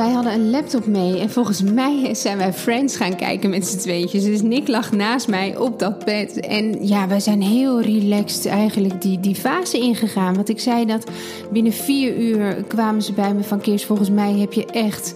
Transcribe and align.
wij 0.00 0.10
hadden 0.10 0.32
een 0.32 0.50
laptop 0.50 0.86
mee 0.86 1.18
en 1.18 1.30
volgens 1.30 1.62
mij 1.62 2.14
zijn 2.14 2.36
wij 2.36 2.52
Friends 2.52 2.96
gaan 2.96 3.16
kijken 3.16 3.50
met 3.50 3.66
z'n 3.66 3.78
tweetjes. 3.78 4.24
Dus 4.24 4.42
Nick 4.42 4.68
lag 4.68 4.92
naast 4.92 5.28
mij 5.28 5.56
op 5.56 5.78
dat 5.78 6.04
bed. 6.04 6.40
En 6.40 6.86
ja, 6.86 7.08
wij 7.08 7.20
zijn 7.20 7.42
heel 7.42 7.80
relaxed 7.80 8.46
eigenlijk 8.46 9.02
die, 9.02 9.20
die 9.20 9.34
fase 9.34 9.78
ingegaan. 9.78 10.34
Want 10.34 10.48
ik 10.48 10.60
zei 10.60 10.86
dat 10.86 11.10
binnen 11.50 11.72
vier 11.72 12.16
uur 12.16 12.64
kwamen 12.68 13.02
ze 13.02 13.12
bij 13.12 13.34
me 13.34 13.42
van 13.42 13.60
Keers, 13.60 13.84
volgens 13.84 14.10
mij 14.10 14.32
heb 14.32 14.52
je 14.52 14.66
echt 14.66 15.14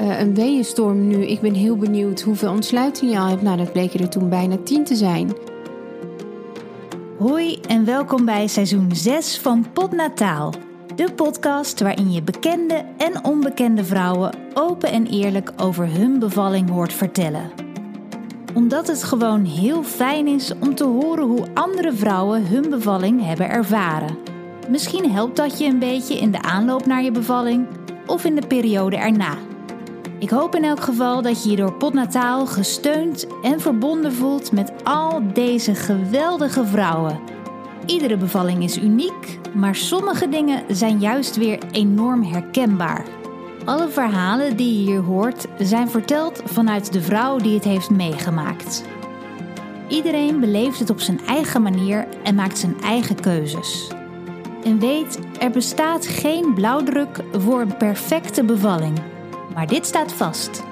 uh, 0.00 0.20
een 0.20 0.34
weeënstorm 0.34 1.08
nu. 1.08 1.26
Ik 1.26 1.40
ben 1.40 1.54
heel 1.54 1.76
benieuwd 1.76 2.20
hoeveel 2.20 2.50
ontsluiting 2.50 3.12
je 3.12 3.18
al 3.18 3.28
hebt. 3.28 3.42
Nou, 3.42 3.56
dat 3.56 3.72
bleek 3.72 3.94
er 3.94 4.08
toen 4.08 4.28
bijna 4.28 4.56
tien 4.64 4.84
te 4.84 4.96
zijn. 4.96 5.32
Hoi 7.18 7.58
en 7.68 7.84
welkom 7.84 8.24
bij 8.24 8.46
seizoen 8.46 8.90
6 8.92 9.38
van 9.38 9.66
Podnataal. 9.72 10.67
De 10.98 11.12
podcast 11.12 11.80
waarin 11.80 12.12
je 12.12 12.22
bekende 12.22 12.84
en 12.96 13.24
onbekende 13.24 13.84
vrouwen 13.84 14.34
open 14.54 14.92
en 14.92 15.06
eerlijk 15.06 15.52
over 15.56 15.92
hun 15.92 16.18
bevalling 16.18 16.70
hoort 16.70 16.92
vertellen. 16.92 17.50
Omdat 18.54 18.86
het 18.86 19.04
gewoon 19.04 19.44
heel 19.44 19.82
fijn 19.82 20.26
is 20.26 20.52
om 20.60 20.74
te 20.74 20.84
horen 20.84 21.24
hoe 21.24 21.46
andere 21.54 21.92
vrouwen 21.92 22.46
hun 22.46 22.70
bevalling 22.70 23.24
hebben 23.24 23.48
ervaren. 23.48 24.18
Misschien 24.68 25.10
helpt 25.12 25.36
dat 25.36 25.58
je 25.58 25.64
een 25.64 25.78
beetje 25.78 26.18
in 26.18 26.30
de 26.30 26.42
aanloop 26.42 26.86
naar 26.86 27.02
je 27.02 27.10
bevalling 27.10 27.66
of 28.06 28.24
in 28.24 28.34
de 28.34 28.46
periode 28.46 28.96
erna. 28.96 29.36
Ik 30.18 30.30
hoop 30.30 30.54
in 30.54 30.64
elk 30.64 30.80
geval 30.80 31.22
dat 31.22 31.44
je 31.44 31.50
je 31.50 31.56
door 31.56 31.74
Podnataal 31.74 32.46
gesteund 32.46 33.26
en 33.42 33.60
verbonden 33.60 34.12
voelt 34.12 34.52
met 34.52 34.72
al 34.84 35.22
deze 35.32 35.74
geweldige 35.74 36.66
vrouwen. 36.66 37.37
Iedere 37.88 38.16
bevalling 38.16 38.62
is 38.62 38.78
uniek, 38.78 39.38
maar 39.54 39.74
sommige 39.74 40.28
dingen 40.28 40.64
zijn 40.68 40.98
juist 40.98 41.36
weer 41.36 41.58
enorm 41.72 42.22
herkenbaar. 42.22 43.04
Alle 43.64 43.88
verhalen 43.88 44.56
die 44.56 44.72
je 44.72 44.90
hier 44.90 45.00
hoort 45.00 45.46
zijn 45.58 45.90
verteld 45.90 46.42
vanuit 46.44 46.92
de 46.92 47.02
vrouw 47.02 47.38
die 47.38 47.54
het 47.54 47.64
heeft 47.64 47.90
meegemaakt. 47.90 48.84
Iedereen 49.88 50.40
beleeft 50.40 50.78
het 50.78 50.90
op 50.90 51.00
zijn 51.00 51.20
eigen 51.26 51.62
manier 51.62 52.08
en 52.22 52.34
maakt 52.34 52.58
zijn 52.58 52.80
eigen 52.80 53.20
keuzes. 53.20 53.90
En 54.64 54.78
weet, 54.78 55.18
er 55.40 55.50
bestaat 55.50 56.06
geen 56.06 56.54
blauwdruk 56.54 57.24
voor 57.32 57.60
een 57.60 57.76
perfecte 57.76 58.44
bevalling. 58.44 58.98
Maar 59.54 59.66
dit 59.66 59.86
staat 59.86 60.12
vast. 60.12 60.62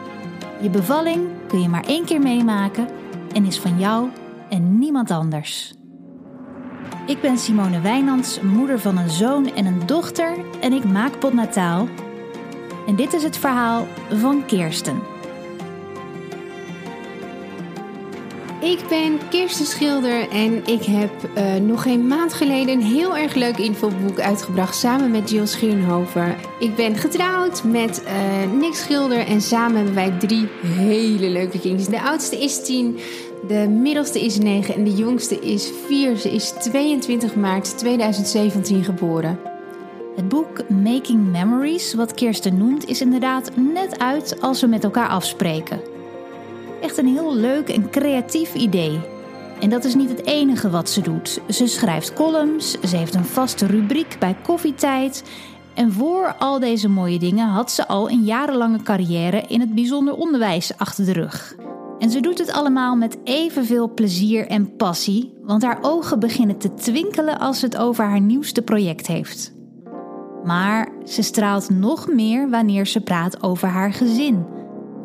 Je 0.60 0.70
bevalling 0.70 1.28
kun 1.48 1.62
je 1.62 1.68
maar 1.68 1.86
één 1.86 2.04
keer 2.04 2.20
meemaken 2.20 2.88
en 3.32 3.44
is 3.44 3.58
van 3.58 3.78
jou 3.78 4.08
en 4.48 4.78
niemand 4.78 5.10
anders. 5.10 5.75
Ik 7.06 7.20
ben 7.20 7.38
Simone 7.38 7.80
Wijnands, 7.80 8.40
moeder 8.40 8.80
van 8.80 8.98
een 8.98 9.10
zoon 9.10 9.54
en 9.54 9.66
een 9.66 9.86
dochter 9.86 10.36
en 10.60 10.72
ik 10.72 10.84
maak 10.84 11.18
potnataal. 11.18 11.88
En 12.86 12.96
dit 12.96 13.12
is 13.12 13.22
het 13.22 13.36
verhaal 13.36 13.86
van 14.10 14.46
Kirsten. 14.46 15.02
Ik 18.60 18.78
ben 18.88 19.18
Kirsten 19.30 19.66
Schilder 19.66 20.28
en 20.30 20.66
ik 20.66 20.82
heb 20.84 21.10
uh, 21.38 21.54
nog 21.54 21.86
een 21.86 22.06
maand 22.06 22.34
geleden 22.34 22.74
een 22.74 22.86
heel 22.86 23.16
erg 23.16 23.34
leuk 23.34 23.58
infoboek 23.58 24.20
uitgebracht 24.20 24.76
samen 24.76 25.10
met 25.10 25.30
Jill 25.30 25.46
Schierenhover. 25.46 26.36
Ik 26.58 26.74
ben 26.74 26.96
getrouwd 26.96 27.64
met 27.64 28.02
uh, 28.04 28.58
Nick 28.58 28.74
Schilder 28.74 29.26
en 29.26 29.40
samen 29.40 29.76
hebben 29.76 29.94
wij 29.94 30.10
drie 30.18 30.48
hele 30.62 31.28
leuke 31.28 31.60
kindjes. 31.60 31.88
De 31.88 32.02
oudste 32.02 32.42
is 32.42 32.64
tien, 32.64 32.98
de 33.46 33.68
middelste 33.68 34.24
is 34.24 34.38
9 34.38 34.74
en 34.74 34.84
de 34.84 34.94
jongste 34.94 35.40
is 35.40 35.70
4. 35.86 36.16
Ze 36.16 36.30
is 36.30 36.50
22 36.50 37.34
maart 37.34 37.78
2017 37.78 38.84
geboren. 38.84 39.38
Het 40.16 40.28
boek 40.28 40.68
Making 40.68 41.30
Memories, 41.30 41.94
wat 41.94 42.14
Kirsten 42.14 42.56
noemt, 42.56 42.88
is 42.88 43.00
inderdaad 43.00 43.50
net 43.56 43.98
uit 43.98 44.40
als 44.40 44.60
we 44.60 44.66
met 44.66 44.84
elkaar 44.84 45.08
afspreken. 45.08 45.80
Echt 46.80 46.98
een 46.98 47.06
heel 47.06 47.34
leuk 47.36 47.68
en 47.68 47.90
creatief 47.90 48.54
idee. 48.54 49.00
En 49.60 49.70
dat 49.70 49.84
is 49.84 49.94
niet 49.94 50.08
het 50.08 50.26
enige 50.26 50.70
wat 50.70 50.90
ze 50.90 51.00
doet. 51.00 51.40
Ze 51.48 51.66
schrijft 51.66 52.12
columns, 52.12 52.80
ze 52.80 52.96
heeft 52.96 53.14
een 53.14 53.24
vaste 53.24 53.66
rubriek 53.66 54.16
bij 54.18 54.36
koffietijd. 54.42 55.24
En 55.74 55.92
voor 55.92 56.34
al 56.38 56.58
deze 56.58 56.88
mooie 56.88 57.18
dingen 57.18 57.48
had 57.48 57.70
ze 57.70 57.88
al 57.88 58.10
een 58.10 58.24
jarenlange 58.24 58.82
carrière 58.82 59.40
in 59.40 59.60
het 59.60 59.74
bijzonder 59.74 60.14
onderwijs 60.14 60.72
achter 60.76 61.04
de 61.04 61.12
rug. 61.12 61.54
En 61.98 62.10
ze 62.10 62.20
doet 62.20 62.38
het 62.38 62.52
allemaal 62.52 62.96
met 62.96 63.18
evenveel 63.24 63.94
plezier 63.94 64.46
en 64.46 64.76
passie, 64.76 65.32
want 65.42 65.62
haar 65.62 65.78
ogen 65.80 66.20
beginnen 66.20 66.58
te 66.58 66.74
twinkelen 66.74 67.38
als 67.38 67.58
ze 67.58 67.64
het 67.64 67.76
over 67.76 68.04
haar 68.04 68.20
nieuwste 68.20 68.62
project 68.62 69.06
heeft. 69.06 69.52
Maar 70.44 70.88
ze 71.04 71.22
straalt 71.22 71.70
nog 71.70 72.08
meer 72.08 72.50
wanneer 72.50 72.86
ze 72.86 73.00
praat 73.00 73.42
over 73.42 73.68
haar 73.68 73.92
gezin. 73.92 74.46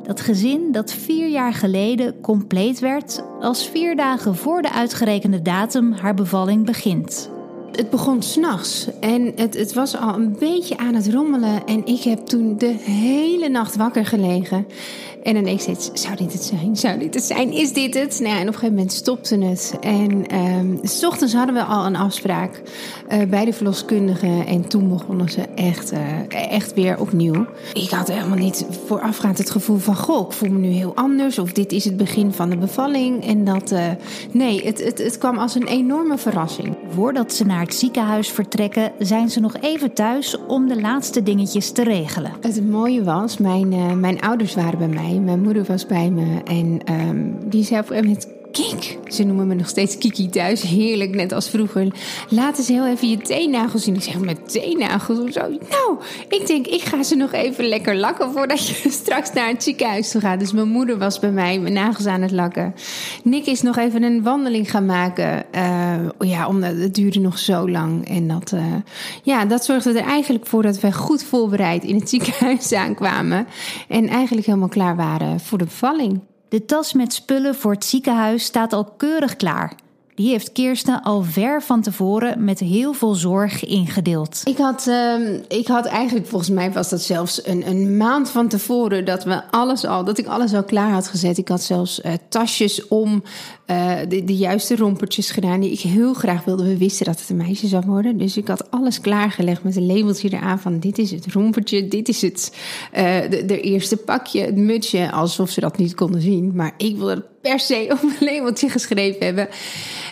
Dat 0.04 0.22
gezin 0.22 0.72
dat 0.72 0.94
vier 0.94 1.28
jaar 1.28 1.54
geleden 1.54 2.22
compleet 2.22 2.80
werd 2.80 3.24
als 3.40 3.68
vier 3.70 3.96
dagen 3.96 4.36
voor 4.36 4.62
de 4.62 4.72
uitgerekende 4.72 5.42
datum 5.42 5.92
haar 5.92 6.14
bevalling 6.14 6.66
begint. 6.66 7.31
Het 7.72 7.90
begon 7.90 8.22
s'nachts 8.22 8.88
en 9.00 9.32
het, 9.36 9.58
het 9.58 9.74
was 9.74 9.98
al 9.98 10.16
een 10.16 10.36
beetje 10.40 10.78
aan 10.78 10.94
het 10.94 11.10
rommelen. 11.10 11.66
En 11.66 11.86
ik 11.86 12.02
heb 12.02 12.26
toen 12.26 12.58
de 12.58 12.76
hele 12.80 13.50
nacht 13.50 13.76
wakker 13.76 14.06
gelegen. 14.06 14.66
En 15.24 15.34
dan 15.34 15.48
ik 15.48 15.60
steeds, 15.60 15.90
zou 15.94 16.16
dit 16.16 16.34
het 16.34 16.44
zijn? 16.44 16.76
Zou 16.78 17.00
dit 17.00 17.14
het 17.14 17.24
zijn? 17.24 17.52
Is 17.52 17.74
dit 17.74 17.94
het? 17.94 18.20
Nou, 18.20 18.36
en 18.36 18.42
op 18.42 18.48
een 18.48 18.54
gegeven 18.54 18.76
moment 18.76 18.94
stopte 18.94 19.38
het. 19.38 19.76
En 19.82 20.38
um, 20.38 20.80
s 20.82 21.04
ochtends 21.04 21.34
hadden 21.34 21.56
we 21.56 21.64
al 21.64 21.86
een 21.86 21.96
afspraak 21.96 22.62
uh, 23.12 23.24
bij 23.30 23.46
de 23.46 23.54
verloskundige. 23.54 24.44
En 24.48 24.68
toen 24.68 24.90
begonnen 24.90 25.30
ze 25.30 25.42
echt, 25.56 25.94
uh, 25.94 26.00
echt 26.52 26.74
weer 26.74 27.00
opnieuw. 27.00 27.46
Ik 27.74 27.90
had 27.90 28.08
helemaal 28.08 28.38
niet 28.38 28.66
voorafgaand 28.86 29.38
het 29.38 29.50
gevoel 29.50 29.78
van... 29.78 29.96
goh, 29.96 30.28
ik 30.28 30.34
voel 30.34 30.50
me 30.50 30.58
nu 30.58 30.70
heel 30.70 30.96
anders. 30.96 31.40
Of 31.40 31.52
dit 31.52 31.72
is 31.72 31.86
het 31.86 31.98
begin 31.98 32.32
van 32.34 32.50
de 32.50 32.58
bevalling. 32.58 33.26
En 33.26 33.44
dat, 33.44 33.72
uh, 33.72 33.86
nee, 34.32 34.66
het, 34.66 34.84
het, 34.84 34.98
het 34.98 35.18
kwam 35.18 35.38
als 35.38 35.56
een 35.56 35.68
enorme 35.68 36.18
verrassing. 36.18 36.76
Voordat 36.90 37.34
ze 37.34 37.46
naar 37.46 37.61
het 37.62 37.76
ziekenhuis 37.76 38.30
vertrekken... 38.30 38.92
zijn 39.00 39.30
ze 39.30 39.40
nog 39.40 39.56
even 39.58 39.94
thuis 39.94 40.38
om 40.48 40.68
de 40.68 40.82
laatste 40.82 41.24
dingetjes 41.24 41.72
te 41.72 41.84
regelen. 41.84 42.32
Het 42.42 42.70
mooie 42.70 43.04
was, 43.04 43.38
mijn, 43.38 44.00
mijn 44.00 44.22
ouders 44.22 44.56
waren 44.56 44.80
bij 44.80 44.88
mij 44.88 45.20
mijn 45.20 45.42
moeder 45.42 45.64
was 45.64 45.86
bij 45.86 46.10
me 46.10 46.42
en 46.44 46.80
um, 46.94 47.50
die 47.50 47.64
zei 47.64 47.82
op. 47.82 48.41
Kik, 48.52 48.98
ze 49.08 49.24
noemen 49.24 49.48
me 49.48 49.54
nog 49.54 49.68
steeds 49.68 49.98
Kiki 49.98 50.30
thuis. 50.30 50.62
Heerlijk, 50.62 51.16
net 51.16 51.32
als 51.32 51.50
vroeger. 51.50 51.88
Laat 52.30 52.58
eens 52.58 52.68
heel 52.68 52.88
even 52.88 53.10
je 53.10 53.18
teennagels 53.18 53.84
zien. 53.84 53.96
Ik 53.96 54.02
zeg, 54.02 54.20
met 54.20 54.52
teennagels 54.52 55.20
of 55.20 55.32
zo? 55.32 55.42
Nou, 55.50 56.00
ik 56.30 56.48
denk, 56.48 56.68
ik 56.68 56.82
ga 56.82 57.04
ze 57.04 57.16
nog 57.16 57.32
even 57.32 57.66
lekker 57.66 57.96
lakken... 57.96 58.32
voordat 58.32 58.68
je 58.68 58.90
straks 59.02 59.34
naar 59.34 59.48
het 59.48 59.64
ziekenhuis 59.64 60.12
toe 60.12 60.22
gaat. 60.22 60.40
Dus 60.40 60.52
mijn 60.52 60.68
moeder 60.68 60.98
was 60.98 61.20
bij 61.20 61.32
mij 61.32 61.60
mijn 61.60 61.74
nagels 61.74 62.06
aan 62.06 62.22
het 62.22 62.32
lakken. 62.32 62.74
Nick 63.24 63.46
is 63.46 63.62
nog 63.62 63.78
even 63.78 64.04
een 64.04 64.24
wandeling 64.24 64.72
gaan 64.72 64.86
maken. 64.86 65.46
Uh, 65.56 66.10
ja, 66.20 66.48
omdat 66.48 66.78
het 66.78 66.96
duurde 66.96 67.20
nog 67.20 67.38
zo 67.38 67.70
lang. 67.70 68.08
En 68.08 68.28
dat, 68.28 68.52
uh, 68.52 68.66
ja, 69.24 69.46
dat 69.46 69.66
zorgde 69.66 70.00
er 70.00 70.06
eigenlijk 70.06 70.46
voor 70.46 70.62
dat 70.62 70.80
we 70.80 70.92
goed 70.92 71.24
voorbereid... 71.24 71.84
in 71.84 71.96
het 71.96 72.10
ziekenhuis 72.10 72.74
aankwamen. 72.74 73.48
En 73.88 74.08
eigenlijk 74.08 74.46
helemaal 74.46 74.68
klaar 74.68 74.96
waren 74.96 75.40
voor 75.40 75.58
de 75.58 75.66
bevalling. 75.66 76.31
De 76.52 76.66
tas 76.66 76.94
met 76.94 77.14
spullen 77.14 77.56
voor 77.56 77.72
het 77.72 77.86
ziekenhuis 77.86 78.44
staat 78.44 78.74
al 78.74 78.86
keurig 78.86 79.36
klaar. 79.36 79.76
Die 80.16 80.30
heeft 80.30 80.52
Kirsten 80.52 81.02
al 81.02 81.24
ver 81.24 81.62
van 81.64 81.82
tevoren 81.82 82.44
met 82.44 82.60
heel 82.60 82.94
veel 82.94 83.14
zorg 83.14 83.66
ingedeeld. 83.66 84.42
Ik 84.44 84.58
had, 84.58 84.86
uh, 84.88 85.34
ik 85.48 85.68
had 85.68 85.86
eigenlijk, 85.86 86.28
volgens 86.28 86.52
mij 86.52 86.72
was 86.72 86.90
dat 86.90 87.02
zelfs 87.02 87.46
een, 87.46 87.68
een 87.68 87.98
maand 87.98 88.30
van 88.30 88.48
tevoren 88.48 89.06
dat 89.06 89.24
we 89.24 89.52
alles 89.52 89.86
al, 89.86 90.04
dat 90.04 90.18
ik 90.18 90.28
alles 90.28 90.54
al 90.54 90.64
klaar 90.64 90.92
had 90.92 91.08
gezet. 91.08 91.38
Ik 91.38 91.48
had 91.48 91.62
zelfs 91.64 92.00
uh, 92.00 92.12
tasjes 92.30 92.88
om 92.88 93.24
uh, 93.68 93.98
de, 94.08 94.24
de, 94.24 94.36
juiste 94.36 94.76
rompertjes 94.76 95.32
gedaan 95.32 95.60
die 95.60 95.72
ik 95.72 95.80
heel 95.80 96.14
graag 96.14 96.44
wilde. 96.44 96.64
We 96.64 96.78
wisten 96.78 97.06
dat 97.06 97.20
het 97.20 97.30
een 97.30 97.36
meisje 97.36 97.68
zou 97.68 97.84
worden. 97.86 98.18
Dus 98.18 98.38
ik 98.38 98.48
had 98.48 98.72
alles 98.72 99.02
klaargelegd 99.02 99.64
met 99.64 99.76
een 99.76 99.86
labeltje 99.86 100.30
eraan 100.30 100.60
van 100.60 100.80
dit 100.80 100.98
is 100.98 101.12
het 101.12 101.26
rompertje, 101.34 101.88
dit 101.88 102.08
is 102.08 102.22
het 102.22 102.56
uh, 102.98 103.20
de, 103.30 103.46
de, 103.46 103.62
eerste 103.62 103.98
pakje, 103.98 104.42
het 104.42 104.56
mutsje. 104.56 105.12
Alsof 105.12 105.50
ze 105.50 105.60
dat 105.60 105.78
niet 105.78 105.96
konden 105.96 106.22
zien. 106.22 106.52
Maar 106.56 106.74
ik 106.78 106.98
wilde 106.98 107.14
het 107.14 107.31
per 107.42 107.60
se 107.60 107.88
op 107.94 108.04
een 108.04 108.28
labeltje 108.28 108.70
geschreven 108.70 109.26
hebben. 109.26 109.50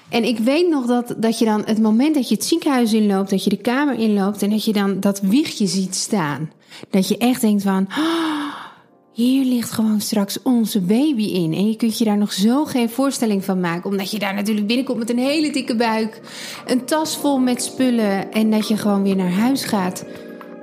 En 0.09 0.23
ik 0.23 0.37
weet 0.37 0.69
nog 0.69 0.85
dat, 0.85 1.15
dat 1.17 1.39
je 1.39 1.45
dan 1.45 1.63
het 1.65 1.79
moment 1.79 2.15
dat 2.15 2.29
je 2.29 2.35
het 2.35 2.43
ziekenhuis 2.43 2.93
inloopt, 2.93 3.29
dat 3.29 3.43
je 3.43 3.49
de 3.49 3.57
kamer 3.57 3.99
inloopt 3.99 4.41
en 4.41 4.49
dat 4.49 4.65
je 4.65 4.73
dan 4.73 4.99
dat 4.99 5.19
wiegje 5.19 5.67
ziet 5.67 5.95
staan. 5.95 6.51
Dat 6.89 7.07
je 7.07 7.17
echt 7.17 7.41
denkt 7.41 7.63
van... 7.63 7.87
Oh, 7.89 8.39
hier 9.19 9.45
ligt 9.45 9.71
gewoon 9.71 10.01
straks 10.01 10.41
onze 10.43 10.81
baby 10.81 11.23
in. 11.23 11.53
En 11.53 11.67
je 11.67 11.75
kunt 11.75 11.97
je 11.97 12.05
daar 12.05 12.17
nog 12.17 12.33
zo 12.33 12.65
geen 12.65 12.89
voorstelling 12.89 13.45
van 13.45 13.59
maken. 13.59 13.89
Omdat 13.89 14.11
je 14.11 14.19
daar 14.19 14.33
natuurlijk 14.33 14.67
binnenkomt 14.67 14.99
met 14.99 15.09
een 15.09 15.17
hele 15.17 15.51
dikke 15.51 15.75
buik. 15.75 16.21
Een 16.65 16.85
tas 16.85 17.17
vol 17.17 17.39
met 17.39 17.63
spullen. 17.63 18.31
En 18.31 18.51
dat 18.51 18.67
je 18.67 18.77
gewoon 18.77 19.03
weer 19.03 19.15
naar 19.15 19.31
huis 19.31 19.63
gaat. 19.63 20.05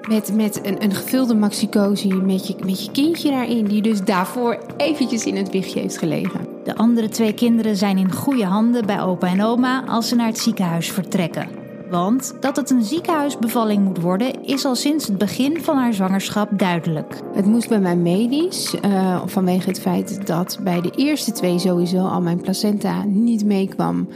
Met, 0.09 0.35
met 0.35 0.67
een, 0.67 0.83
een 0.83 0.95
gevulde 0.95 1.35
maxicosi 1.35 2.15
met 2.15 2.47
je, 2.47 2.55
met 2.65 2.85
je 2.85 2.91
kindje 2.91 3.31
daarin. 3.31 3.65
Die 3.65 3.83
dus 3.83 4.01
daarvoor 4.05 4.59
eventjes 4.77 5.25
in 5.25 5.37
het 5.37 5.51
wichtje 5.51 5.81
heeft 5.81 5.99
gelegen. 5.99 6.41
De 6.65 6.77
andere 6.77 7.09
twee 7.09 7.33
kinderen 7.33 7.77
zijn 7.77 7.99
in 7.99 8.13
goede 8.13 8.45
handen 8.45 8.87
bij 8.87 9.03
opa 9.03 9.27
en 9.27 9.43
oma 9.43 9.85
als 9.87 10.09
ze 10.09 10.15
naar 10.15 10.27
het 10.27 10.39
ziekenhuis 10.39 10.91
vertrekken. 10.91 11.49
Want 11.91 12.35
dat 12.41 12.57
het 12.57 12.71
een 12.71 12.83
ziekenhuisbevalling 12.83 13.85
moet 13.85 14.01
worden, 14.01 14.43
is 14.45 14.65
al 14.65 14.75
sinds 14.75 15.07
het 15.07 15.19
begin 15.19 15.63
van 15.63 15.77
haar 15.77 15.95
zwangerschap 15.95 16.59
duidelijk. 16.59 17.21
Het 17.35 17.47
moest 17.47 17.69
bij 17.69 17.81
mij 17.81 17.97
medisch, 17.97 18.75
uh, 18.85 19.23
vanwege 19.27 19.69
het 19.69 19.81
feit 19.81 20.27
dat 20.27 20.59
bij 20.63 20.81
de 20.81 20.91
eerste 20.97 21.33
twee 21.33 21.59
sowieso 21.59 22.07
al 22.07 22.21
mijn 22.21 22.41
placenta 22.41 23.05
niet 23.05 23.45
meekwam. 23.45 24.09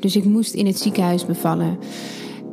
Dus 0.00 0.16
ik 0.16 0.24
moest 0.24 0.54
in 0.54 0.66
het 0.66 0.78
ziekenhuis 0.78 1.26
bevallen. 1.26 1.78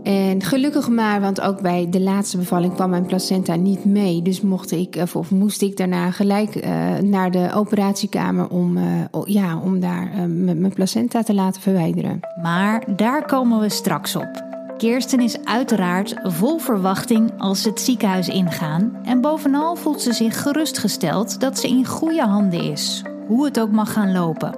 En 0.06 0.42
gelukkig 0.44 0.90
maar, 0.90 1.22
want 1.22 1.42
ook 1.42 1.62
bij 1.62 1.88
de 1.90 2.02
laatste 2.02 2.38
bevalling 2.38 2.74
kwam 2.74 2.90
mijn 2.90 3.06
placenta 3.06 3.56
niet 3.56 3.86
mee. 3.86 4.22
Dus 4.22 4.42
mocht 4.42 4.72
ik, 4.72 5.04
of 5.14 5.32
moest 5.32 5.62
ik 5.62 5.78
daarna 5.78 6.12
gelijk 6.12 6.56
uh, 6.56 6.98
naar 6.98 7.32
de 7.32 7.50
operatiekamer 7.54 8.48
om, 8.48 8.78
uh, 8.78 8.84
ja, 9.26 9.60
om 9.60 9.80
daar 9.80 10.12
uh, 10.16 10.24
mijn 10.56 10.74
placenta 10.74 11.24
te 11.24 11.34
laten 11.34 11.62
verwijderen. 11.62 12.20
Maar 12.42 12.84
daar 12.96 13.26
komen 13.26 13.60
we 13.60 13.70
straks 13.70 14.16
op. 14.16 14.44
Kirsten 14.78 15.20
is 15.20 15.44
uiteraard 15.44 16.16
vol 16.24 16.58
verwachting 16.58 17.32
als 17.38 17.62
ze 17.62 17.70
het 17.70 17.82
ziekenhuis 17.82 18.28
ingaan. 18.28 19.00
En 19.04 19.22
bovenal 19.22 19.76
voelt 19.76 20.02
ze 20.02 20.14
zich 20.14 20.42
gerustgesteld 20.42 21.40
dat 21.40 21.60
ze 21.60 21.68
in 21.68 21.86
goede 21.86 22.26
handen 22.26 22.72
is, 22.72 23.04
hoe 23.28 23.46
het 23.46 23.60
ook 23.60 23.72
mag 23.72 23.94
gaan 23.94 24.12
lopen. 24.12 24.56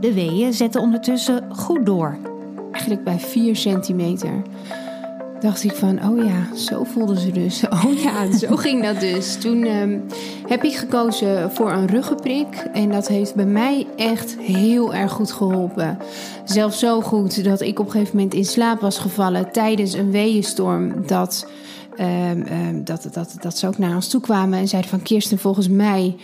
De 0.00 0.12
weeën 0.12 0.52
zetten 0.52 0.80
ondertussen 0.80 1.44
goed 1.50 1.86
door 1.86 2.18
eigenlijk 2.72 3.04
bij 3.04 3.18
4 3.18 3.56
centimeter. 3.56 4.42
Dacht 5.40 5.64
ik 5.64 5.72
van, 5.72 6.08
oh 6.08 6.24
ja, 6.24 6.56
zo 6.56 6.84
voelde 6.84 7.20
ze 7.20 7.30
dus. 7.30 7.62
Oh 7.70 7.98
ja, 8.02 8.38
zo 8.38 8.56
ging 8.56 8.82
dat 8.82 9.00
dus. 9.00 9.36
Toen 9.36 9.66
um, 9.66 10.02
heb 10.46 10.64
ik 10.64 10.76
gekozen 10.76 11.50
voor 11.50 11.72
een 11.72 11.86
ruggenprik. 11.86 12.54
En 12.72 12.90
dat 12.90 13.08
heeft 13.08 13.34
bij 13.34 13.46
mij 13.46 13.86
echt 13.96 14.36
heel 14.38 14.94
erg 14.94 15.12
goed 15.12 15.32
geholpen. 15.32 15.98
Zelfs 16.44 16.78
zo 16.78 17.00
goed 17.00 17.44
dat 17.44 17.60
ik 17.60 17.78
op 17.78 17.86
een 17.86 17.92
gegeven 17.92 18.16
moment 18.16 18.34
in 18.34 18.44
slaap 18.44 18.80
was 18.80 18.98
gevallen 18.98 19.52
tijdens 19.52 19.92
een 19.92 20.10
weeënstorm. 20.10 21.06
Dat, 21.06 21.50
um, 22.00 22.06
um, 22.06 22.84
dat, 22.84 23.08
dat, 23.12 23.36
dat 23.40 23.58
ze 23.58 23.66
ook 23.66 23.78
naar 23.78 23.94
ons 23.94 24.08
toe 24.08 24.20
kwamen 24.20 24.58
en 24.58 24.68
zeiden 24.68 24.90
van 24.90 25.02
Kirsten, 25.02 25.38
volgens 25.38 25.68
mij 25.68 26.16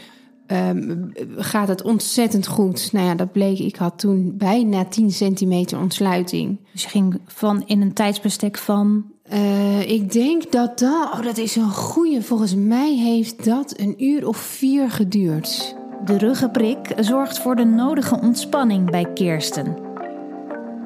um, 0.52 1.12
gaat 1.36 1.68
het 1.68 1.82
ontzettend 1.82 2.46
goed. 2.46 2.92
Nou 2.92 3.06
ja, 3.06 3.14
dat 3.14 3.32
bleek. 3.32 3.58
Ik 3.58 3.76
had 3.76 3.98
toen 3.98 4.36
bijna 4.36 4.84
10 4.84 5.10
centimeter 5.10 5.78
ontsluiting. 5.78 6.58
Dus 6.72 6.82
je 6.82 6.88
ging 6.88 7.20
van 7.26 7.62
in 7.66 7.80
een 7.80 7.92
tijdsbestek 7.92 8.58
van. 8.58 9.04
Uh, 9.32 9.90
ik 9.90 10.12
denk 10.12 10.52
dat 10.52 10.78
dat. 10.78 11.12
Oh, 11.12 11.22
dat 11.22 11.38
is 11.38 11.56
een 11.56 11.70
goede. 11.70 12.22
Volgens 12.22 12.54
mij 12.54 12.94
heeft 12.94 13.44
dat 13.44 13.74
een 13.76 14.04
uur 14.04 14.28
of 14.28 14.36
vier 14.36 14.90
geduurd. 14.90 15.76
De 16.04 16.18
ruggenprik 16.18 16.92
zorgt 16.98 17.38
voor 17.38 17.56
de 17.56 17.64
nodige 17.64 18.20
ontspanning 18.20 18.90
bij 18.90 19.12
Kirsten. 19.12 19.76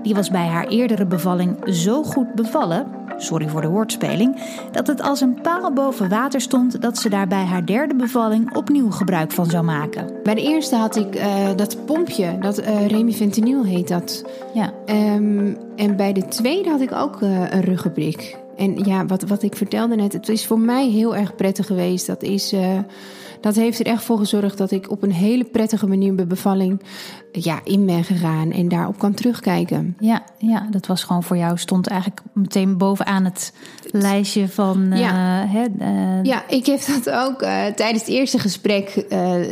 Die 0.03 0.14
was 0.14 0.31
bij 0.31 0.47
haar 0.47 0.67
eerdere 0.67 1.06
bevalling 1.06 1.56
zo 1.64 2.03
goed 2.03 2.35
bevallen 2.35 2.87
sorry 3.17 3.49
voor 3.49 3.61
de 3.61 3.69
woordspeling, 3.69 4.37
dat 4.73 4.87
het 4.87 5.03
als 5.03 5.20
een 5.20 5.41
paal 5.43 5.73
boven 5.73 6.09
water 6.09 6.41
stond 6.41 6.82
dat 6.82 6.99
ze 6.99 7.09
daar 7.09 7.29
bij 7.29 7.44
haar 7.44 7.67
derde 7.67 7.94
bevalling 7.94 8.56
opnieuw 8.56 8.91
gebruik 8.91 9.32
van 9.32 9.47
zou 9.47 9.64
maken. 9.64 10.06
Bij 10.23 10.35
de 10.35 10.43
eerste 10.43 10.76
had 10.76 10.97
ik 10.97 11.17
uh, 11.17 11.25
dat 11.56 11.87
pompje, 11.87 12.38
dat 12.41 12.61
uh, 12.61 12.87
remifentanil 12.87 13.64
heet 13.64 13.88
dat. 13.88 14.25
Ja. 14.55 14.73
Um, 14.87 15.56
en 15.76 15.97
bij 15.97 16.12
de 16.12 16.29
tweede 16.29 16.70
had 16.70 16.81
ik 16.81 16.93
ook 16.93 17.20
uh, 17.20 17.50
een 17.50 17.61
ruggenprik. 17.61 18.37
En 18.56 18.79
ja, 18.85 19.06
wat, 19.06 19.23
wat 19.23 19.43
ik 19.43 19.56
vertelde 19.56 19.97
net, 19.97 20.12
het 20.12 20.29
is 20.29 20.47
voor 20.47 20.59
mij 20.59 20.88
heel 20.88 21.17
erg 21.17 21.37
prettig 21.37 21.67
geweest. 21.67 22.06
Dat 22.06 22.23
is 22.23 22.55
dat 23.42 23.54
heeft 23.54 23.78
er 23.80 23.86
echt 23.86 24.04
voor 24.04 24.18
gezorgd 24.18 24.58
dat 24.58 24.70
ik 24.70 24.90
op 24.90 25.02
een 25.02 25.12
hele 25.12 25.44
prettige 25.44 25.86
manier 25.86 26.14
bij 26.14 26.26
bevalling 26.26 26.82
ja, 27.32 27.60
in 27.64 27.86
ben 27.86 28.04
gegaan 28.04 28.52
en 28.52 28.68
daarop 28.68 28.98
kan 28.98 29.14
terugkijken. 29.14 29.96
Ja, 29.98 30.22
ja, 30.38 30.66
dat 30.70 30.86
was 30.86 31.04
gewoon 31.04 31.22
voor 31.22 31.36
jou, 31.36 31.58
stond 31.58 31.86
eigenlijk 31.86 32.20
meteen 32.32 32.76
bovenaan 32.76 33.24
het 33.24 33.52
lijstje 33.90 34.48
van. 34.48 34.90
Ja, 34.94 35.42
uh, 35.42 35.52
hè, 35.52 35.64
uh... 35.80 36.24
ja 36.24 36.48
ik 36.48 36.66
heb 36.66 36.80
dat 36.86 37.10
ook 37.10 37.42
uh, 37.42 37.66
tijdens 37.66 38.00
het 38.00 38.08
eerste 38.08 38.38
gesprek 38.38 39.06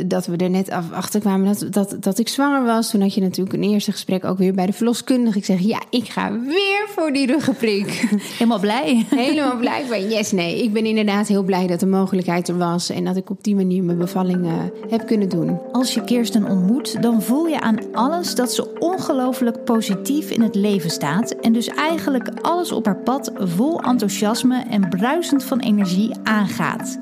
dat 0.07 0.27
we 0.27 0.37
er 0.37 0.51
net 0.51 0.71
af, 0.71 0.93
achter 0.93 1.21
kwamen 1.21 1.47
dat, 1.47 1.73
dat, 1.73 2.03
dat 2.03 2.19
ik 2.19 2.29
zwanger 2.29 2.65
was. 2.65 2.91
Toen 2.91 3.01
had 3.01 3.15
je 3.15 3.21
natuurlijk 3.21 3.57
een 3.57 3.71
eerste 3.71 3.93
gesprek 3.93 4.25
ook 4.25 4.39
weer 4.39 4.55
bij 4.55 4.67
de 4.67 4.73
verloskundige. 4.73 5.39
Ik 5.39 5.45
zeg 5.45 5.61
ja, 5.61 5.83
ik 5.91 6.09
ga 6.09 6.33
weer 6.33 6.87
voor 6.89 7.13
die 7.13 7.27
ruggenprik. 7.27 8.09
Helemaal 8.39 8.61
blij. 8.61 9.07
Helemaal 9.09 9.57
blij. 9.57 10.09
Yes, 10.09 10.33
nee, 10.33 10.63
ik 10.63 10.73
ben 10.73 10.85
inderdaad 10.85 11.29
heel 11.29 11.43
blij 11.43 11.67
dat 11.67 11.81
de 11.81 11.87
mogelijkheid 11.87 12.49
er 12.49 12.59
was 12.59 12.91
en 12.91 13.05
dat 13.05 13.17
ik 13.17 13.31
op 13.31 13.45
die 13.45 13.55
manier 13.55 13.80
mijn 13.83 13.99
bevalling 13.99 14.49
heb 14.89 15.07
kunnen 15.07 15.29
doen. 15.29 15.59
Als 15.73 15.95
je 15.95 16.05
Kirsten 16.05 16.45
ontmoet, 16.45 17.03
dan 17.03 17.23
voel 17.23 17.47
je 17.47 17.61
aan 17.61 17.71
aan 17.71 17.79
alles 17.93 18.35
dat 18.35 18.53
ze 18.53 18.79
ongelooflijk 18.79 19.65
positief 19.65 20.31
in 20.31 20.43
het 20.43 20.55
leven 20.55 20.91
staat 20.91 21.31
en 21.31 21.53
dus 21.53 21.69
eigenlijk 21.69 22.29
alles 22.41 22.73
op 22.73 22.85
haar 22.85 22.97
pad 22.97 23.33
vol 23.37 23.81
enthousiasme 23.81 24.65
en 24.71 24.89
bruisend 24.89 25.45
van 25.45 25.59
energie 25.59 26.11
aangaat. 26.23 26.99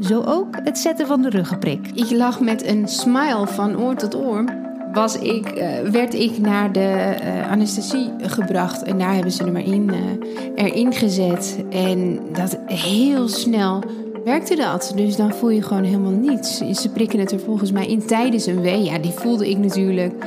Zo 0.00 0.22
ook 0.22 0.56
het 0.64 0.78
zetten 0.78 1.06
van 1.06 1.22
de 1.22 1.30
ruggenprik. 1.30 1.90
Ik 1.94 2.10
lag 2.10 2.40
met 2.40 2.66
een 2.66 2.88
smile 2.88 3.46
van 3.46 3.80
oor 3.80 3.94
tot 3.94 4.16
oor. 4.16 4.44
Was 4.92 5.18
ik, 5.18 5.58
uh, 5.58 5.90
werd 5.90 6.14
ik 6.14 6.38
naar 6.38 6.72
de 6.72 7.16
uh, 7.24 7.50
anesthesie 7.50 8.10
gebracht 8.18 8.82
en 8.82 8.98
daar 8.98 9.14
hebben 9.14 9.32
ze 9.32 9.44
er 9.44 9.52
maar 9.52 9.64
in, 9.64 9.88
uh, 9.88 10.64
erin 10.64 10.92
gezet. 10.92 11.64
En 11.70 12.20
dat 12.32 12.58
heel 12.66 13.28
snel 13.28 13.82
werkte 14.24 14.56
dat. 14.56 14.92
Dus 14.96 15.16
dan 15.16 15.34
voel 15.34 15.50
je 15.50 15.62
gewoon 15.62 15.84
helemaal 15.84 16.10
niets. 16.10 16.58
Ze 16.58 16.88
prikken 16.88 17.18
het 17.18 17.32
er 17.32 17.40
volgens 17.40 17.72
mij 17.72 17.86
in 17.86 18.06
tijdens 18.06 18.46
een 18.46 18.60
wee. 18.60 18.82
Ja, 18.82 18.98
die 18.98 19.12
voelde 19.12 19.50
ik 19.50 19.58
natuurlijk. 19.58 20.24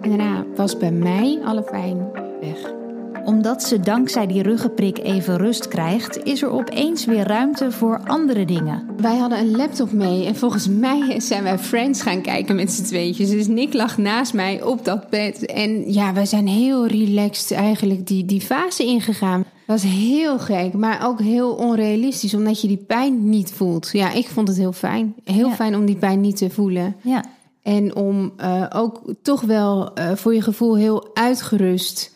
En 0.00 0.08
daarna 0.08 0.44
was 0.56 0.76
bij 0.76 0.92
mij 0.92 1.38
alle 1.44 1.62
pijn 1.62 2.10
weg. 2.40 2.76
Omdat 3.24 3.62
ze 3.62 3.80
dankzij 3.80 4.26
die 4.26 4.42
ruggenprik 4.42 4.98
even 4.98 5.36
rust 5.36 5.68
krijgt, 5.68 6.24
is 6.24 6.42
er 6.42 6.50
opeens 6.50 7.04
weer 7.04 7.26
ruimte 7.26 7.70
voor 7.70 8.00
andere 8.04 8.44
dingen. 8.44 8.86
Wij 8.96 9.16
hadden 9.16 9.38
een 9.38 9.56
laptop 9.56 9.92
mee 9.92 10.26
en 10.26 10.36
volgens 10.36 10.68
mij 10.68 11.20
zijn 11.20 11.42
wij 11.42 11.58
Friends 11.58 12.02
gaan 12.02 12.22
kijken 12.22 12.56
met 12.56 12.72
z'n 12.72 12.84
tweetjes. 12.84 13.30
Dus 13.30 13.46
Nick 13.46 13.72
lag 13.72 13.98
naast 13.98 14.34
mij 14.34 14.62
op 14.62 14.84
dat 14.84 15.10
bed. 15.10 15.46
En 15.46 15.92
ja, 15.92 16.12
wij 16.12 16.26
zijn 16.26 16.46
heel 16.46 16.86
relaxed 16.86 17.58
eigenlijk 17.58 18.06
die, 18.06 18.24
die 18.24 18.40
fase 18.40 18.84
ingegaan. 18.84 19.44
Dat 19.68 19.82
was 19.82 19.90
heel 19.92 20.38
gek, 20.38 20.72
maar 20.72 21.06
ook 21.06 21.20
heel 21.20 21.54
onrealistisch, 21.54 22.34
omdat 22.34 22.60
je 22.60 22.68
die 22.68 22.84
pijn 22.86 23.28
niet 23.28 23.52
voelt. 23.52 23.88
Ja, 23.92 24.12
ik 24.12 24.28
vond 24.28 24.48
het 24.48 24.56
heel 24.56 24.72
fijn. 24.72 25.14
Heel 25.24 25.50
fijn 25.50 25.76
om 25.76 25.86
die 25.86 25.96
pijn 25.96 26.20
niet 26.20 26.36
te 26.36 26.50
voelen. 26.50 26.96
Ja. 27.02 27.24
En 27.62 27.96
om 27.96 28.32
uh, 28.40 28.66
ook 28.74 29.02
toch 29.22 29.40
wel 29.40 29.98
uh, 29.98 30.12
voor 30.14 30.34
je 30.34 30.42
gevoel 30.42 30.76
heel 30.76 31.10
uitgerust 31.14 32.14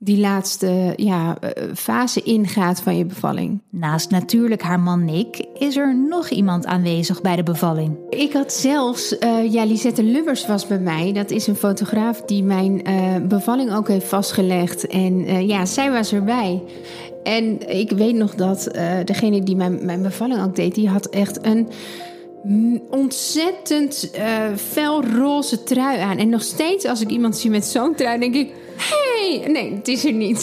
die 0.00 0.18
laatste 0.18 0.92
ja, 0.96 1.38
eh, 1.40 1.62
fase 1.74 2.22
ingaat 2.22 2.80
van 2.80 2.96
je 2.96 3.04
bevalling. 3.04 3.60
Naast 3.70 4.10
natuurlijk 4.10 4.62
haar 4.62 4.80
man 4.80 5.04
Nick 5.04 5.46
is 5.58 5.76
er 5.76 5.96
nog 5.96 6.28
iemand 6.28 6.66
aanwezig 6.66 7.20
bij 7.20 7.36
de 7.36 7.42
bevalling. 7.42 7.96
Ik 8.10 8.32
had 8.32 8.52
zelfs, 8.52 9.16
uh, 9.18 9.52
ja, 9.52 9.64
Lisette 9.64 10.02
Lubbers 10.02 10.46
was 10.46 10.66
bij 10.66 10.78
mij. 10.78 11.12
Dat 11.12 11.30
is 11.30 11.46
een 11.46 11.56
fotograaf 11.56 12.22
die 12.22 12.42
mijn 12.42 12.88
uh, 12.88 13.16
bevalling 13.28 13.74
ook 13.74 13.88
heeft 13.88 14.06
vastgelegd. 14.06 14.86
En 14.86 15.20
uh, 15.20 15.48
ja, 15.48 15.66
zij 15.66 15.90
was 15.90 16.12
erbij. 16.12 16.62
En 17.22 17.68
ik 17.68 17.90
weet 17.90 18.14
nog 18.14 18.34
dat 18.34 18.70
degene 19.04 19.42
die 19.42 19.56
mijn, 19.56 19.84
mijn 19.84 20.02
bevalling 20.02 20.42
ook 20.42 20.56
deed, 20.56 20.74
die 20.74 20.88
had 20.88 21.06
echt 21.06 21.46
een 21.46 21.68
ontzettend 22.90 24.10
fel 24.56 25.04
roze 25.04 25.62
trui 25.62 26.00
aan. 26.00 26.18
En 26.18 26.28
nog 26.28 26.42
steeds 26.42 26.84
als 26.84 27.00
ik 27.00 27.10
iemand 27.10 27.36
zie 27.36 27.50
met 27.50 27.64
zo'n 27.64 27.94
trui, 27.94 28.18
denk 28.18 28.34
ik 28.34 28.52
hey, 28.78 29.48
nee, 29.48 29.74
het 29.74 29.88
is 29.88 30.04
er 30.04 30.12
niet. 30.12 30.40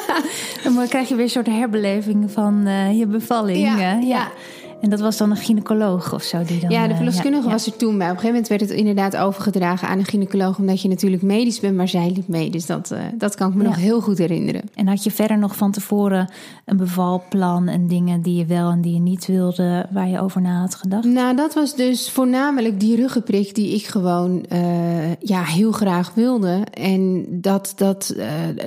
dan 0.64 0.88
krijg 0.88 1.08
je 1.08 1.14
weer 1.14 1.24
een 1.24 1.30
soort 1.30 1.46
herbeleving 1.46 2.30
van 2.30 2.66
uh, 2.66 2.98
je 2.98 3.06
bevalling. 3.06 3.58
Ja, 3.58 3.98
ja. 4.02 4.32
En 4.80 4.90
dat 4.90 5.00
was 5.00 5.16
dan 5.16 5.30
een 5.30 5.36
gynaecoloog 5.36 6.14
of 6.14 6.22
zo? 6.22 6.42
Die 6.42 6.60
dan, 6.60 6.70
ja, 6.70 6.88
de 6.88 6.94
verloskundige 6.94 7.42
uh, 7.42 7.48
ja, 7.48 7.52
was 7.52 7.66
er 7.66 7.76
toen 7.76 7.98
bij. 7.98 8.10
Op 8.10 8.14
een 8.14 8.20
gegeven 8.20 8.28
moment 8.28 8.48
werd 8.48 8.60
het 8.60 8.70
inderdaad 8.70 9.16
overgedragen 9.16 9.88
aan 9.88 9.98
een 9.98 10.04
gynaecoloog... 10.04 10.58
omdat 10.58 10.82
je 10.82 10.88
natuurlijk 10.88 11.22
medisch 11.22 11.60
bent, 11.60 11.76
maar 11.76 11.88
zij 11.88 12.10
liep 12.14 12.28
mee. 12.28 12.50
Dus 12.50 12.66
dat, 12.66 12.90
uh, 12.92 12.98
dat 13.14 13.34
kan 13.34 13.48
ik 13.48 13.54
me 13.54 13.62
nog 13.62 13.76
heel 13.76 14.00
goed 14.00 14.18
herinneren. 14.18 14.62
En 14.74 14.86
had 14.86 15.04
je 15.04 15.10
verder 15.10 15.38
nog 15.38 15.56
van 15.56 15.72
tevoren 15.72 16.30
een 16.64 16.76
bevalplan... 16.76 17.68
en 17.68 17.86
dingen 17.86 18.22
die 18.22 18.36
je 18.36 18.46
wel 18.46 18.70
en 18.70 18.80
die 18.80 18.92
je 18.92 19.00
niet 19.00 19.26
wilde... 19.26 19.86
waar 19.90 20.08
je 20.08 20.20
over 20.20 20.40
na 20.40 20.60
had 20.60 20.74
gedacht? 20.74 21.04
Nou, 21.04 21.36
dat 21.36 21.54
was 21.54 21.76
dus 21.76 22.10
voornamelijk 22.10 22.80
die 22.80 22.96
ruggenprik... 22.96 23.54
die 23.54 23.74
ik 23.74 23.86
gewoon 23.86 24.44
uh, 24.52 25.14
ja, 25.14 25.44
heel 25.44 25.72
graag 25.72 26.14
wilde. 26.14 26.66
En 26.70 27.26
dat, 27.30 27.72
dat, 27.76 28.16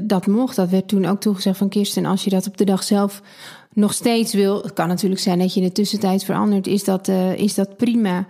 dat 0.03 0.27
mocht. 0.27 0.55
Dat 0.55 0.69
werd 0.69 0.87
toen 0.87 1.05
ook 1.05 1.19
toegezegd 1.21 1.57
van 1.57 1.69
Kirsten... 1.69 2.05
als 2.05 2.23
je 2.23 2.29
dat 2.29 2.47
op 2.47 2.57
de 2.57 2.65
dag 2.65 2.83
zelf 2.83 3.21
nog 3.73 3.93
steeds 3.93 4.33
wil. 4.33 4.61
Het 4.61 4.73
kan 4.73 4.87
natuurlijk 4.87 5.21
zijn 5.21 5.39
dat 5.39 5.53
je 5.53 5.59
in 5.59 5.65
de 5.65 5.71
tussentijd 5.71 6.23
verandert. 6.23 6.67
Is 6.67 6.83
dat, 6.83 7.07
uh, 7.07 7.37
is 7.37 7.55
dat 7.55 7.77
prima? 7.77 8.25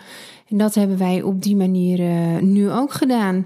En 0.47 0.57
dat 0.57 0.75
hebben 0.75 0.97
wij 0.97 1.21
op 1.21 1.41
die 1.41 1.55
manier 1.55 1.99
uh, 1.99 2.41
nu 2.41 2.71
ook 2.71 2.93
gedaan. 2.93 3.45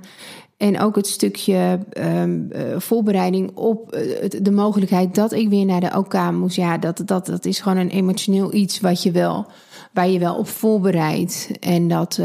En 0.57 0.79
ook 0.79 0.95
het 0.95 1.07
stukje 1.07 1.79
um, 1.97 2.49
uh, 2.51 2.79
voorbereiding 2.79 3.55
op 3.55 3.97
de 4.41 4.51
mogelijkheid 4.51 5.15
dat 5.15 5.33
ik 5.33 5.49
weer 5.49 5.65
naar 5.65 5.79
de 5.79 5.97
OK 5.97 6.31
moest. 6.31 6.55
Ja, 6.55 6.77
dat, 6.77 7.01
dat, 7.05 7.25
dat 7.25 7.45
is 7.45 7.59
gewoon 7.59 7.77
een 7.77 7.89
emotioneel 7.89 8.53
iets 8.53 8.79
wat 8.79 9.03
je 9.03 9.11
wel, 9.11 9.45
waar 9.93 10.09
je 10.09 10.19
wel 10.19 10.35
op 10.35 10.47
voorbereidt. 10.47 11.49
En 11.59 11.87
dat, 11.87 12.19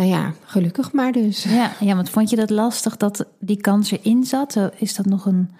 nou 0.00 0.12
ja, 0.12 0.32
gelukkig 0.44 0.92
maar 0.92 1.12
dus. 1.12 1.42
Ja, 1.42 1.72
ja, 1.80 1.94
want 1.94 2.10
vond 2.10 2.30
je 2.30 2.36
dat 2.36 2.50
lastig 2.50 2.96
dat 2.96 3.26
die 3.38 3.60
kans 3.60 3.90
erin 3.90 4.24
zat? 4.24 4.56
Eh, 4.56 4.66
is 4.76 4.94
dat 4.94 5.06
nog 5.06 5.26
een 5.26 5.50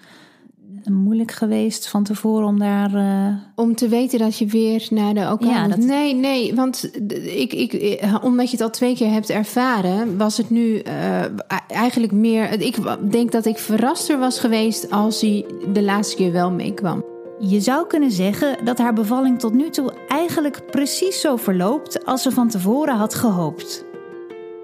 moeilijk 0.89 1.31
geweest 1.31 1.87
van 1.87 2.03
tevoren 2.03 2.47
om 2.47 2.59
daar... 2.59 2.93
Uh... 2.93 3.35
Om 3.55 3.75
te 3.75 3.87
weten 3.87 4.19
dat 4.19 4.37
je 4.37 4.45
weer 4.45 4.87
naar 4.89 5.13
de 5.13 5.31
OK 5.31 5.43
ja, 5.43 5.67
dat... 5.67 5.77
Nee, 5.77 6.15
nee, 6.15 6.55
want 6.55 6.89
ik, 7.25 7.53
ik, 7.53 7.73
eh, 7.73 8.15
omdat 8.23 8.45
je 8.45 8.51
het 8.51 8.61
al 8.61 8.69
twee 8.69 8.95
keer 8.95 9.11
hebt 9.11 9.29
ervaren... 9.29 10.17
was 10.17 10.37
het 10.37 10.49
nu 10.49 10.81
uh, 10.87 11.23
eigenlijk 11.67 12.11
meer... 12.11 12.61
Ik 12.61 12.77
denk 13.11 13.31
dat 13.31 13.45
ik 13.45 13.57
verraster 13.57 14.19
was 14.19 14.39
geweest 14.39 14.91
als 14.91 15.21
hij 15.21 15.45
de 15.73 15.81
laatste 15.81 16.15
keer 16.15 16.31
wel 16.31 16.51
meekwam. 16.51 17.05
Je 17.39 17.59
zou 17.59 17.87
kunnen 17.87 18.11
zeggen 18.11 18.65
dat 18.65 18.77
haar 18.77 18.93
bevalling 18.93 19.39
tot 19.39 19.53
nu 19.53 19.69
toe 19.69 19.93
eigenlijk 20.07 20.65
precies 20.71 21.21
zo 21.21 21.35
verloopt 21.35 22.05
als 22.05 22.21
ze 22.21 22.31
van 22.31 22.47
tevoren 22.47 22.95
had 22.95 23.13
gehoopt 23.13 23.89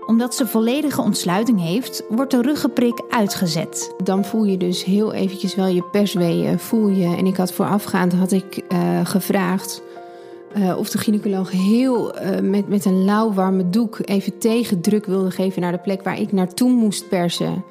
omdat 0.07 0.35
ze 0.35 0.47
volledige 0.47 1.01
ontsluiting 1.01 1.61
heeft, 1.61 2.03
wordt 2.09 2.31
de 2.31 2.41
ruggenprik 2.41 3.01
uitgezet. 3.09 3.93
Dan 4.03 4.25
voel 4.25 4.43
je 4.43 4.57
dus 4.57 4.83
heel 4.83 5.13
eventjes 5.13 5.55
wel 5.55 5.67
je 5.67 5.83
persweeën, 5.91 6.59
voel 6.59 6.87
je. 6.87 7.15
En 7.15 7.25
ik 7.25 7.35
had 7.35 7.51
voorafgaand 7.51 8.13
had 8.13 8.31
ik 8.31 8.63
uh, 8.71 9.05
gevraagd 9.05 9.81
uh, 10.57 10.77
of 10.77 10.89
de 10.89 10.97
gynaecoloog 10.97 11.51
heel 11.51 12.15
uh, 12.15 12.39
met, 12.39 12.67
met 12.67 12.85
een 12.85 13.05
lauw 13.05 13.33
warme 13.33 13.69
doek 13.69 13.99
even 14.05 14.37
tegendruk 14.37 15.05
wilde 15.05 15.31
geven 15.31 15.61
naar 15.61 15.71
de 15.71 15.77
plek 15.77 16.03
waar 16.03 16.19
ik 16.19 16.31
naartoe 16.31 16.69
moest 16.69 17.09
persen 17.09 17.63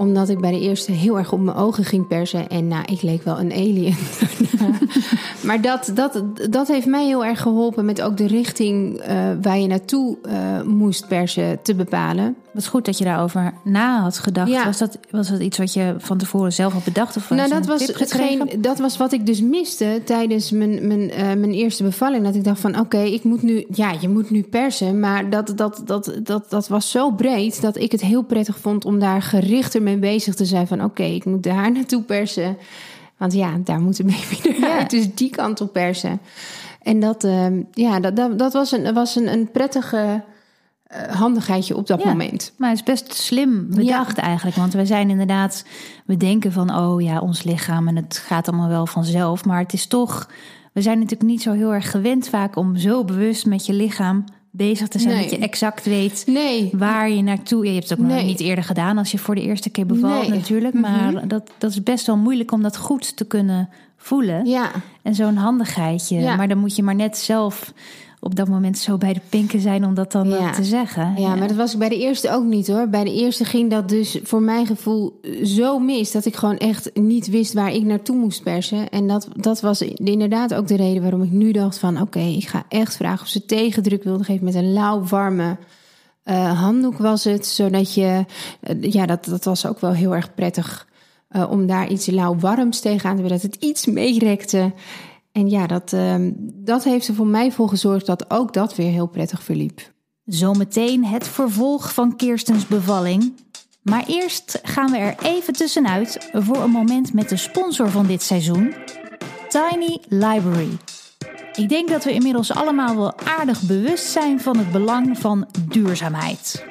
omdat 0.00 0.28
ik 0.28 0.40
bij 0.40 0.50
de 0.50 0.60
eerste 0.60 0.92
heel 0.92 1.18
erg 1.18 1.32
op 1.32 1.40
mijn 1.40 1.56
ogen 1.56 1.84
ging 1.84 2.06
persen. 2.06 2.48
En 2.48 2.68
nou, 2.68 2.84
ik 2.92 3.02
leek 3.02 3.22
wel 3.22 3.40
een 3.40 3.52
alien. 3.52 3.94
maar 5.46 5.60
dat, 5.60 5.90
dat, 5.94 6.22
dat 6.50 6.68
heeft 6.68 6.86
mij 6.86 7.06
heel 7.06 7.24
erg 7.24 7.40
geholpen 7.40 7.84
met 7.84 8.02
ook 8.02 8.16
de 8.16 8.26
richting 8.26 9.00
uh, 9.00 9.06
waar 9.42 9.58
je 9.58 9.66
naartoe 9.66 10.18
uh, 10.22 10.62
moest 10.62 11.08
persen 11.08 11.62
te 11.62 11.74
bepalen. 11.74 12.36
Wat 12.52 12.66
goed 12.66 12.84
dat 12.84 12.98
je 12.98 13.04
daarover 13.04 13.52
na 13.64 14.00
had 14.00 14.18
gedacht. 14.18 14.50
Ja. 14.50 14.64
Was, 14.64 14.78
dat, 14.78 14.98
was 15.10 15.28
dat 15.28 15.40
iets 15.40 15.58
wat 15.58 15.72
je 15.72 15.94
van 15.98 16.18
tevoren 16.18 16.52
zelf 16.52 16.72
had 16.72 16.84
bedacht? 16.84 17.16
Of 17.16 17.30
nou, 17.30 17.48
dat 17.48 17.66
was, 17.66 17.86
hetgeen, 17.86 18.48
dat 18.58 18.78
was 18.78 18.96
wat 18.96 19.12
ik 19.12 19.26
dus 19.26 19.40
miste 19.40 20.00
tijdens 20.04 20.50
mijn, 20.50 20.86
mijn, 20.86 21.00
uh, 21.00 21.18
mijn 21.18 21.52
eerste 21.52 21.82
bevalling. 21.82 22.24
Dat 22.24 22.34
ik 22.34 22.44
dacht 22.44 22.60
van 22.60 22.78
oké, 22.78 22.98
ik 22.98 23.24
moet 23.24 23.42
nu, 23.42 23.64
ja, 23.68 23.94
je 24.00 24.08
moet 24.08 24.30
nu 24.30 24.42
persen. 24.42 25.00
Maar 25.00 25.30
dat, 25.30 25.52
dat, 25.56 25.82
dat, 25.84 26.12
dat, 26.22 26.50
dat 26.50 26.68
was 26.68 26.90
zo 26.90 27.10
breed 27.10 27.60
dat 27.60 27.76
ik 27.76 27.92
het 27.92 28.00
heel 28.00 28.22
prettig 28.22 28.58
vond 28.58 28.84
om 28.84 28.98
daar 28.98 29.22
gerichter 29.22 29.82
mee 29.82 29.98
bezig 29.98 30.34
te 30.34 30.44
zijn. 30.44 30.66
Van 30.66 30.84
oké, 30.84 31.04
ik 31.04 31.24
moet 31.24 31.42
daar 31.42 31.72
naartoe 31.76 32.02
persen. 32.02 32.56
Want 33.16 33.32
ja, 33.32 33.58
daar 33.64 33.80
moet 33.80 33.96
de 33.96 34.04
baby 34.04 34.38
eruit. 34.48 34.92
Ja. 34.92 34.98
Dus 34.98 35.14
die 35.14 35.30
kant 35.30 35.60
op 35.60 35.72
persen. 35.72 36.20
En 36.82 37.00
dat, 37.00 37.24
uh, 37.24 37.46
ja, 37.72 38.00
dat, 38.00 38.16
dat, 38.16 38.38
dat 38.38 38.52
was, 38.52 38.72
een, 38.72 38.94
was 38.94 39.16
een, 39.16 39.32
een 39.32 39.50
prettige 39.50 40.22
uh, 40.92 41.14
handigheidje 41.14 41.76
op 41.76 41.86
dat 41.86 42.04
moment. 42.04 42.52
Maar 42.56 42.68
het 42.68 42.78
is 42.78 42.84
best 42.84 43.14
slim 43.14 43.66
bedacht 43.70 44.18
eigenlijk. 44.18 44.56
Want 44.56 44.72
we 44.72 44.86
zijn 44.86 45.10
inderdaad, 45.10 45.64
we 46.04 46.16
denken 46.16 46.52
van, 46.52 46.76
oh 46.76 47.02
ja, 47.02 47.20
ons 47.20 47.42
lichaam 47.42 47.88
en 47.88 47.96
het 47.96 48.22
gaat 48.26 48.48
allemaal 48.48 48.68
wel 48.68 48.86
vanzelf. 48.86 49.44
Maar 49.44 49.58
het 49.58 49.72
is 49.72 49.86
toch, 49.86 50.30
we 50.72 50.82
zijn 50.82 50.98
natuurlijk 50.98 51.30
niet 51.30 51.42
zo 51.42 51.52
heel 51.52 51.74
erg 51.74 51.90
gewend 51.90 52.28
vaak 52.28 52.56
om 52.56 52.76
zo 52.76 53.04
bewust 53.04 53.46
met 53.46 53.66
je 53.66 53.72
lichaam 53.72 54.24
bezig 54.50 54.88
te 54.88 54.98
zijn. 54.98 55.22
Dat 55.22 55.30
je 55.30 55.38
exact 55.38 55.84
weet 55.84 56.22
nee. 56.26 56.70
waar 56.72 57.10
je 57.10 57.22
naartoe. 57.22 57.66
Je 57.66 57.72
hebt 57.72 57.88
het 57.88 57.98
ook 57.98 58.06
nog 58.06 58.22
niet 58.22 58.40
eerder 58.40 58.64
gedaan 58.64 58.98
als 58.98 59.10
je 59.10 59.18
voor 59.18 59.34
de 59.34 59.42
eerste 59.42 59.70
keer 59.70 59.86
bevalt 59.86 60.28
natuurlijk. 60.28 60.74
Mhm. 60.74 60.82
Maar 60.82 61.28
dat, 61.28 61.50
dat 61.58 61.70
is 61.70 61.82
best 61.82 62.06
wel 62.06 62.16
moeilijk 62.16 62.52
om 62.52 62.62
dat 62.62 62.76
goed 62.76 63.16
te 63.16 63.24
kunnen 63.24 63.68
voelen. 63.96 64.46
Ja. 64.46 64.70
En 65.02 65.14
zo'n 65.14 65.36
handigheidje. 65.36 66.36
Maar 66.36 66.48
dan 66.48 66.58
moet 66.58 66.76
je 66.76 66.82
maar 66.82 66.94
net 66.94 67.18
zelf 67.18 67.72
op 68.20 68.34
dat 68.34 68.48
moment 68.48 68.78
zo 68.78 68.96
bij 68.96 69.12
de 69.12 69.20
pinken 69.28 69.60
zijn 69.60 69.84
om 69.84 69.94
dat 69.94 70.12
dan 70.12 70.52
te 70.54 70.64
zeggen. 70.64 71.14
Ja, 71.16 71.34
maar 71.34 71.48
dat 71.48 71.56
was 71.56 71.72
ik 71.72 71.78
bij 71.78 71.88
de 71.88 71.98
eerste 71.98 72.30
ook 72.30 72.44
niet 72.44 72.66
hoor. 72.66 72.88
Bij 72.88 73.04
de 73.04 73.14
eerste 73.14 73.44
ging 73.44 73.70
dat 73.70 73.88
dus 73.88 74.18
voor 74.22 74.42
mijn 74.42 74.66
gevoel 74.66 75.20
zo 75.44 75.78
mis 75.78 76.10
dat 76.10 76.24
ik 76.24 76.36
gewoon 76.36 76.58
echt 76.58 76.90
niet 76.94 77.28
wist 77.28 77.52
waar 77.52 77.72
ik 77.72 77.84
naartoe 77.84 78.16
moest 78.16 78.42
persen. 78.42 78.88
En 78.88 79.06
dat, 79.06 79.28
dat 79.34 79.60
was 79.60 79.82
inderdaad 79.82 80.54
ook 80.54 80.66
de 80.66 80.76
reden 80.76 81.02
waarom 81.02 81.22
ik 81.22 81.30
nu 81.30 81.52
dacht 81.52 81.78
van 81.78 82.00
oké, 82.00 82.20
ik 82.20 82.48
ga 82.48 82.64
echt 82.68 82.96
vragen 82.96 83.22
of 83.22 83.28
ze 83.28 83.44
tegendruk 83.44 84.04
wilde 84.04 84.24
geven 84.24 84.44
met 84.44 84.54
een 84.54 84.72
lauw 84.72 85.04
warme 85.04 85.56
uh, 86.24 86.60
handdoek 86.60 86.98
was 86.98 87.24
het. 87.24 87.46
Zodat 87.46 87.94
je, 87.94 88.24
uh, 88.70 88.92
ja, 88.92 89.06
dat, 89.06 89.24
dat 89.24 89.44
was 89.44 89.66
ook 89.66 89.80
wel 89.80 89.92
heel 89.92 90.14
erg 90.14 90.34
prettig. 90.34 90.88
Uh, 91.30 91.50
om 91.50 91.66
daar 91.66 91.88
iets 91.88 92.06
lauw 92.06 92.36
warms 92.36 92.80
tegenaan 92.80 93.16
te 93.16 93.22
hebben, 93.22 93.40
dat 93.40 93.52
het 93.52 93.62
iets 93.62 93.86
meerekte. 93.86 94.72
En 95.32 95.48
ja, 95.48 95.66
dat, 95.66 95.92
uh, 95.92 96.14
dat 96.54 96.84
heeft 96.84 97.08
er 97.08 97.14
voor 97.14 97.26
mij 97.26 97.52
voor 97.52 97.68
gezorgd 97.68 98.06
dat 98.06 98.30
ook 98.30 98.52
dat 98.52 98.76
weer 98.76 98.90
heel 98.90 99.06
prettig 99.06 99.42
verliep. 99.42 99.92
Zometeen 100.24 101.04
het 101.04 101.28
vervolg 101.28 101.94
van 101.94 102.16
Kirstens 102.16 102.66
bevalling. 102.66 103.32
Maar 103.82 104.04
eerst 104.06 104.60
gaan 104.62 104.90
we 104.90 104.96
er 104.96 105.14
even 105.22 105.52
tussenuit 105.52 106.30
voor 106.32 106.62
een 106.62 106.70
moment 106.70 107.12
met 107.12 107.28
de 107.28 107.36
sponsor 107.36 107.88
van 107.90 108.06
dit 108.06 108.22
seizoen, 108.22 108.74
Tiny 109.48 110.00
Library. 110.08 110.78
Ik 111.54 111.68
denk 111.68 111.88
dat 111.88 112.04
we 112.04 112.12
inmiddels 112.12 112.52
allemaal 112.52 112.96
wel 112.96 113.18
aardig 113.18 113.62
bewust 113.62 114.04
zijn 114.04 114.40
van 114.40 114.56
het 114.56 114.72
belang 114.72 115.18
van 115.18 115.48
duurzaamheid. 115.68 116.64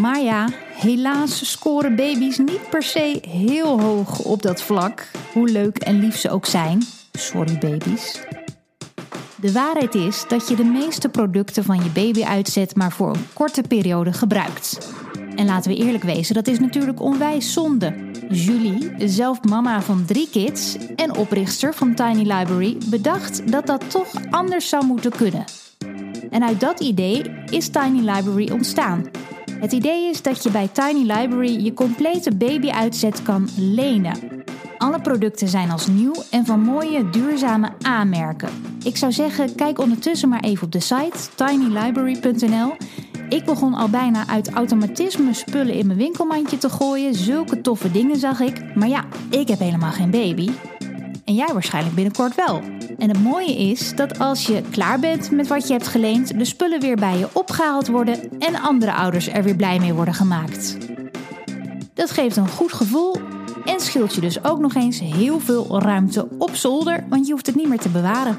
Maar 0.00 0.20
ja, 0.20 0.48
helaas 0.74 1.50
scoren 1.50 1.96
baby's 1.96 2.38
niet 2.38 2.70
per 2.70 2.82
se 2.82 3.18
heel 3.28 3.80
hoog 3.80 4.18
op 4.18 4.42
dat 4.42 4.62
vlak, 4.62 5.10
hoe 5.32 5.48
leuk 5.48 5.78
en 5.78 6.00
lief 6.00 6.16
ze 6.16 6.30
ook 6.30 6.46
zijn. 6.46 6.82
Sorry 7.12 7.58
baby's. 7.58 8.20
De 9.36 9.52
waarheid 9.52 9.94
is 9.94 10.24
dat 10.28 10.48
je 10.48 10.56
de 10.56 10.64
meeste 10.64 11.08
producten 11.08 11.64
van 11.64 11.82
je 11.84 11.90
baby 11.90 12.24
uitzet 12.24 12.76
maar 12.76 12.92
voor 12.92 13.08
een 13.14 13.26
korte 13.32 13.62
periode 13.68 14.12
gebruikt. 14.12 14.92
En 15.36 15.46
laten 15.46 15.70
we 15.70 15.76
eerlijk 15.76 16.04
wezen, 16.04 16.34
dat 16.34 16.46
is 16.46 16.58
natuurlijk 16.58 17.00
onwijs 17.00 17.52
zonde. 17.52 17.94
Julie, 18.28 18.92
zelf 18.98 19.42
mama 19.42 19.82
van 19.82 20.04
drie 20.04 20.28
kids 20.30 20.76
en 20.96 21.16
oprichter 21.16 21.74
van 21.74 21.94
Tiny 21.94 22.32
Library, 22.32 22.76
bedacht 22.86 23.52
dat 23.52 23.66
dat 23.66 23.90
toch 23.90 24.12
anders 24.30 24.68
zou 24.68 24.84
moeten 24.84 25.10
kunnen. 25.10 25.44
En 26.30 26.44
uit 26.44 26.60
dat 26.60 26.80
idee 26.80 27.22
is 27.46 27.68
Tiny 27.68 28.10
Library 28.10 28.50
ontstaan. 28.50 29.10
Het 29.60 29.72
idee 29.72 30.10
is 30.10 30.22
dat 30.22 30.42
je 30.42 30.50
bij 30.50 30.68
Tiny 30.72 31.12
Library 31.12 31.64
je 31.64 31.74
complete 31.74 32.34
baby-uitzet 32.34 33.22
kan 33.22 33.48
lenen. 33.56 34.44
Alle 34.80 35.00
producten 35.00 35.48
zijn 35.48 35.70
als 35.70 35.86
nieuw 35.86 36.14
en 36.30 36.46
van 36.46 36.60
mooie, 36.60 37.10
duurzame 37.10 37.72
aanmerken. 37.82 38.48
Ik 38.84 38.96
zou 38.96 39.12
zeggen, 39.12 39.54
kijk 39.54 39.78
ondertussen 39.78 40.28
maar 40.28 40.40
even 40.40 40.64
op 40.64 40.72
de 40.72 40.80
site 40.80 41.18
tinylibrary.nl. 41.34 42.76
Ik 43.28 43.44
begon 43.44 43.74
al 43.74 43.88
bijna 43.88 44.26
uit 44.26 44.50
automatisme 44.50 45.34
spullen 45.34 45.74
in 45.74 45.86
mijn 45.86 45.98
winkelmandje 45.98 46.58
te 46.58 46.70
gooien. 46.70 47.14
Zulke 47.14 47.60
toffe 47.60 47.90
dingen 47.90 48.16
zag 48.16 48.40
ik. 48.40 48.74
Maar 48.74 48.88
ja, 48.88 49.04
ik 49.30 49.48
heb 49.48 49.58
helemaal 49.58 49.92
geen 49.92 50.10
baby. 50.10 50.50
En 51.24 51.34
jij 51.34 51.52
waarschijnlijk 51.52 51.94
binnenkort 51.94 52.34
wel. 52.34 52.60
En 52.98 53.08
het 53.08 53.22
mooie 53.22 53.56
is 53.56 53.96
dat 53.96 54.18
als 54.18 54.46
je 54.46 54.62
klaar 54.70 55.00
bent 55.00 55.30
met 55.30 55.46
wat 55.46 55.66
je 55.66 55.72
hebt 55.72 55.88
geleend, 55.88 56.38
de 56.38 56.44
spullen 56.44 56.80
weer 56.80 56.96
bij 56.96 57.18
je 57.18 57.28
opgehaald 57.32 57.88
worden 57.88 58.38
en 58.38 58.60
andere 58.60 58.92
ouders 58.92 59.28
er 59.28 59.42
weer 59.42 59.56
blij 59.56 59.78
mee 59.78 59.94
worden 59.94 60.14
gemaakt. 60.14 60.76
Dat 61.94 62.10
geeft 62.10 62.36
een 62.36 62.48
goed 62.48 62.72
gevoel 62.72 63.16
en 63.70 63.80
scheelt 63.80 64.14
je 64.14 64.20
dus 64.20 64.44
ook 64.44 64.58
nog 64.58 64.74
eens 64.74 65.00
heel 65.00 65.40
veel 65.40 65.80
ruimte 65.80 66.28
op 66.38 66.54
zolder, 66.54 67.04
want 67.08 67.26
je 67.26 67.32
hoeft 67.32 67.46
het 67.46 67.54
niet 67.54 67.68
meer 67.68 67.78
te 67.78 67.88
bewaren. 67.88 68.38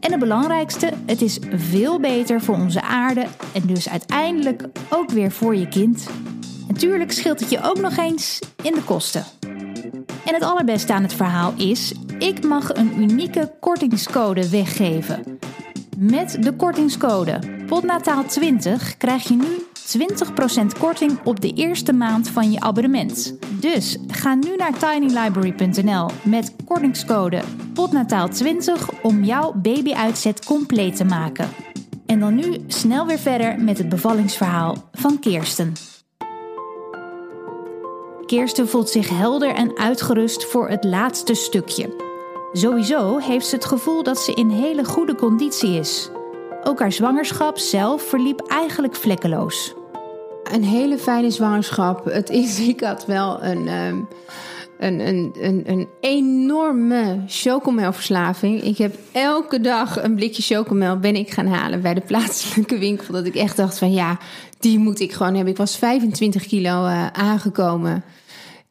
En 0.00 0.10
het 0.10 0.18
belangrijkste, 0.18 0.92
het 1.06 1.22
is 1.22 1.38
veel 1.54 2.00
beter 2.00 2.40
voor 2.40 2.54
onze 2.54 2.82
aarde 2.82 3.26
en 3.54 3.62
dus 3.66 3.88
uiteindelijk 3.88 4.64
ook 4.90 5.10
weer 5.10 5.30
voor 5.30 5.56
je 5.56 5.68
kind. 5.68 6.08
Natuurlijk 6.68 7.12
scheelt 7.12 7.40
het 7.40 7.50
je 7.50 7.62
ook 7.62 7.80
nog 7.80 7.96
eens 7.96 8.38
in 8.62 8.74
de 8.74 8.82
kosten. 8.82 9.24
En 10.24 10.34
het 10.34 10.42
allerbeste 10.42 10.92
aan 10.92 11.02
het 11.02 11.14
verhaal 11.14 11.52
is, 11.56 11.94
ik 12.18 12.44
mag 12.44 12.74
een 12.74 13.00
unieke 13.00 13.52
kortingscode 13.60 14.48
weggeven. 14.48 15.38
Met 15.96 16.42
de 16.42 16.52
kortingscode 16.52 17.38
POTNATAAL20 17.66 18.96
krijg 18.98 19.28
je 19.28 19.34
nu 19.34 19.67
20% 19.96 20.78
korting 20.78 21.18
op 21.24 21.40
de 21.40 21.52
eerste 21.52 21.92
maand 21.92 22.28
van 22.28 22.52
je 22.52 22.60
abonnement. 22.60 23.36
Dus 23.60 23.98
ga 24.06 24.34
nu 24.34 24.56
naar 24.56 24.78
tinylibrary.nl 24.78 26.10
met 26.22 26.54
kortingscode 26.64 27.42
POTNATAAL20 27.74 29.00
om 29.02 29.24
jouw 29.24 29.52
babyuitzet 29.52 30.44
compleet 30.44 30.96
te 30.96 31.04
maken. 31.04 31.48
En 32.06 32.20
dan 32.20 32.34
nu 32.34 32.56
snel 32.66 33.06
weer 33.06 33.18
verder 33.18 33.60
met 33.60 33.78
het 33.78 33.88
bevallingsverhaal 33.88 34.76
van 34.92 35.18
Kirsten. 35.18 35.72
Kirsten 38.26 38.68
voelt 38.68 38.88
zich 38.88 39.08
helder 39.08 39.54
en 39.54 39.78
uitgerust 39.78 40.44
voor 40.44 40.68
het 40.68 40.84
laatste 40.84 41.34
stukje. 41.34 42.06
Sowieso 42.52 43.18
heeft 43.18 43.46
ze 43.46 43.54
het 43.54 43.64
gevoel 43.64 44.02
dat 44.02 44.18
ze 44.18 44.34
in 44.34 44.50
hele 44.50 44.84
goede 44.84 45.14
conditie 45.14 45.78
is. 45.78 46.10
Ook 46.68 46.80
haar 46.80 46.92
zwangerschap 46.92 47.58
zelf 47.58 48.02
verliep 48.02 48.40
eigenlijk 48.40 48.94
vlekkeloos 48.94 49.74
een 50.52 50.64
hele 50.64 50.98
fijne 50.98 51.30
zwangerschap. 51.30 52.04
Het 52.04 52.30
is, 52.30 52.60
ik 52.68 52.80
had 52.80 53.06
wel 53.06 53.42
een, 53.42 53.68
um, 53.68 54.08
een, 54.78 55.00
een, 55.00 55.34
een, 55.40 55.62
een 55.66 55.88
enorme 56.00 57.22
chocomelverslaving. 57.26 58.62
Ik 58.62 58.78
heb 58.78 58.98
elke 59.12 59.60
dag 59.60 60.02
een 60.02 60.14
blikje 60.14 60.42
chocomel 60.42 60.98
ben 60.98 61.16
ik 61.16 61.30
gaan 61.30 61.46
halen 61.46 61.80
bij 61.80 61.94
de 61.94 62.00
plaatselijke 62.00 62.78
winkel. 62.78 63.12
Dat 63.12 63.26
ik 63.26 63.34
echt 63.34 63.56
dacht 63.56 63.78
van 63.78 63.92
ja, 63.92 64.18
die 64.58 64.78
moet 64.78 65.00
ik 65.00 65.12
gewoon 65.12 65.34
hebben. 65.34 65.52
Ik 65.52 65.58
was 65.58 65.76
25 65.76 66.46
kilo 66.46 66.86
uh, 66.86 67.06
aangekomen. 67.06 68.04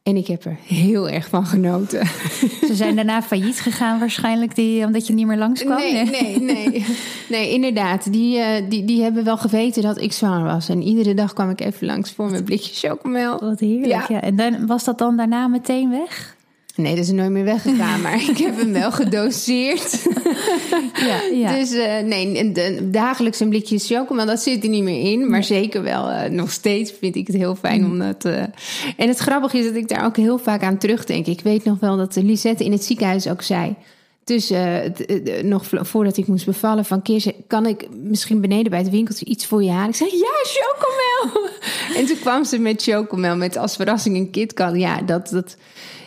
En 0.08 0.16
ik 0.16 0.26
heb 0.26 0.44
er 0.44 0.56
heel 0.66 1.08
erg 1.08 1.28
van 1.28 1.46
genoten. 1.46 2.06
Ze 2.68 2.74
zijn 2.74 2.96
daarna 2.96 3.22
failliet 3.22 3.60
gegaan 3.60 3.98
waarschijnlijk, 3.98 4.54
die, 4.54 4.84
omdat 4.84 5.06
je 5.06 5.12
niet 5.12 5.26
meer 5.26 5.36
langskwam? 5.36 5.76
Nee, 5.76 6.04
nee, 6.04 6.40
nee. 6.40 6.84
Nee, 7.28 7.50
inderdaad. 7.56 8.12
Die, 8.12 8.38
uh, 8.38 8.46
die, 8.68 8.84
die 8.84 9.02
hebben 9.02 9.24
wel 9.24 9.36
geweten 9.36 9.82
dat 9.82 10.00
ik 10.00 10.12
zwaar 10.12 10.42
was. 10.44 10.68
En 10.68 10.82
iedere 10.82 11.14
dag 11.14 11.32
kwam 11.32 11.50
ik 11.50 11.60
even 11.60 11.86
langs 11.86 12.12
voor 12.12 12.30
mijn 12.30 12.44
blikje 12.44 12.88
chocomel. 12.88 13.38
Wat 13.40 13.60
heerlijk, 13.60 13.86
ja. 13.86 14.04
ja. 14.08 14.20
En 14.20 14.36
dan, 14.36 14.66
was 14.66 14.84
dat 14.84 14.98
dan 14.98 15.16
daarna 15.16 15.48
meteen 15.48 15.90
weg? 15.90 16.36
Nee, 16.78 16.94
dat 16.94 17.04
is 17.04 17.10
nooit 17.10 17.30
meer 17.30 17.44
weggegaan, 17.44 18.00
maar 18.02 18.28
ik 18.28 18.38
heb 18.38 18.56
hem 18.56 18.72
wel 18.72 18.92
gedoseerd. 18.92 20.06
ja, 21.08 21.20
ja. 21.32 21.54
Dus 21.54 21.72
uh, 21.72 21.98
nee, 21.98 22.52
dagelijks 22.90 23.40
een 23.40 23.48
blikje 23.48 23.78
chocomel, 23.78 24.26
dat 24.26 24.40
zit 24.40 24.62
er 24.62 24.70
niet 24.70 24.82
meer 24.82 25.12
in. 25.12 25.30
Maar 25.30 25.44
zeker 25.44 25.82
wel, 25.82 26.10
uh, 26.10 26.24
nog 26.24 26.50
steeds 26.50 26.92
vind 27.00 27.16
ik 27.16 27.26
het 27.26 27.36
heel 27.36 27.54
fijn 27.54 27.84
om 27.84 27.98
dat... 27.98 28.24
Uh... 28.24 28.42
En 28.96 29.08
het 29.08 29.18
grappige 29.18 29.58
is 29.58 29.64
dat 29.64 29.74
ik 29.74 29.88
daar 29.88 30.04
ook 30.04 30.16
heel 30.16 30.38
vaak 30.38 30.62
aan 30.62 30.78
terugdenk. 30.78 31.26
Ik 31.26 31.40
weet 31.40 31.64
nog 31.64 31.80
wel 31.80 31.96
dat 31.96 32.16
Lisette 32.16 32.64
in 32.64 32.72
het 32.72 32.84
ziekenhuis 32.84 33.28
ook 33.28 33.42
zei... 33.42 33.74
Dus 34.28 34.52
nog 35.42 35.64
voordat 35.70 36.16
ik 36.16 36.26
moest 36.26 36.46
bevallen 36.46 36.84
van 36.84 37.02
Keer, 37.02 37.34
kan 37.46 37.66
ik 37.66 37.88
misschien 37.90 38.40
beneden 38.40 38.70
bij 38.70 38.80
het 38.80 38.90
winkeltje 38.90 39.24
iets 39.24 39.46
voor 39.46 39.62
je 39.62 39.70
halen? 39.70 39.88
Ik 39.88 39.94
zei, 39.94 40.10
ja, 40.10 40.32
chocomel! 40.42 41.50
en 41.98 42.06
toen 42.06 42.18
kwam 42.18 42.44
ze 42.44 42.58
met 42.58 42.82
chocomel, 42.82 43.36
met 43.36 43.56
als 43.56 43.76
verrassing 43.76 44.16
een 44.16 44.30
KitKat. 44.30 44.76
Ja, 44.76 45.02
dat, 45.02 45.28
dat, 45.28 45.56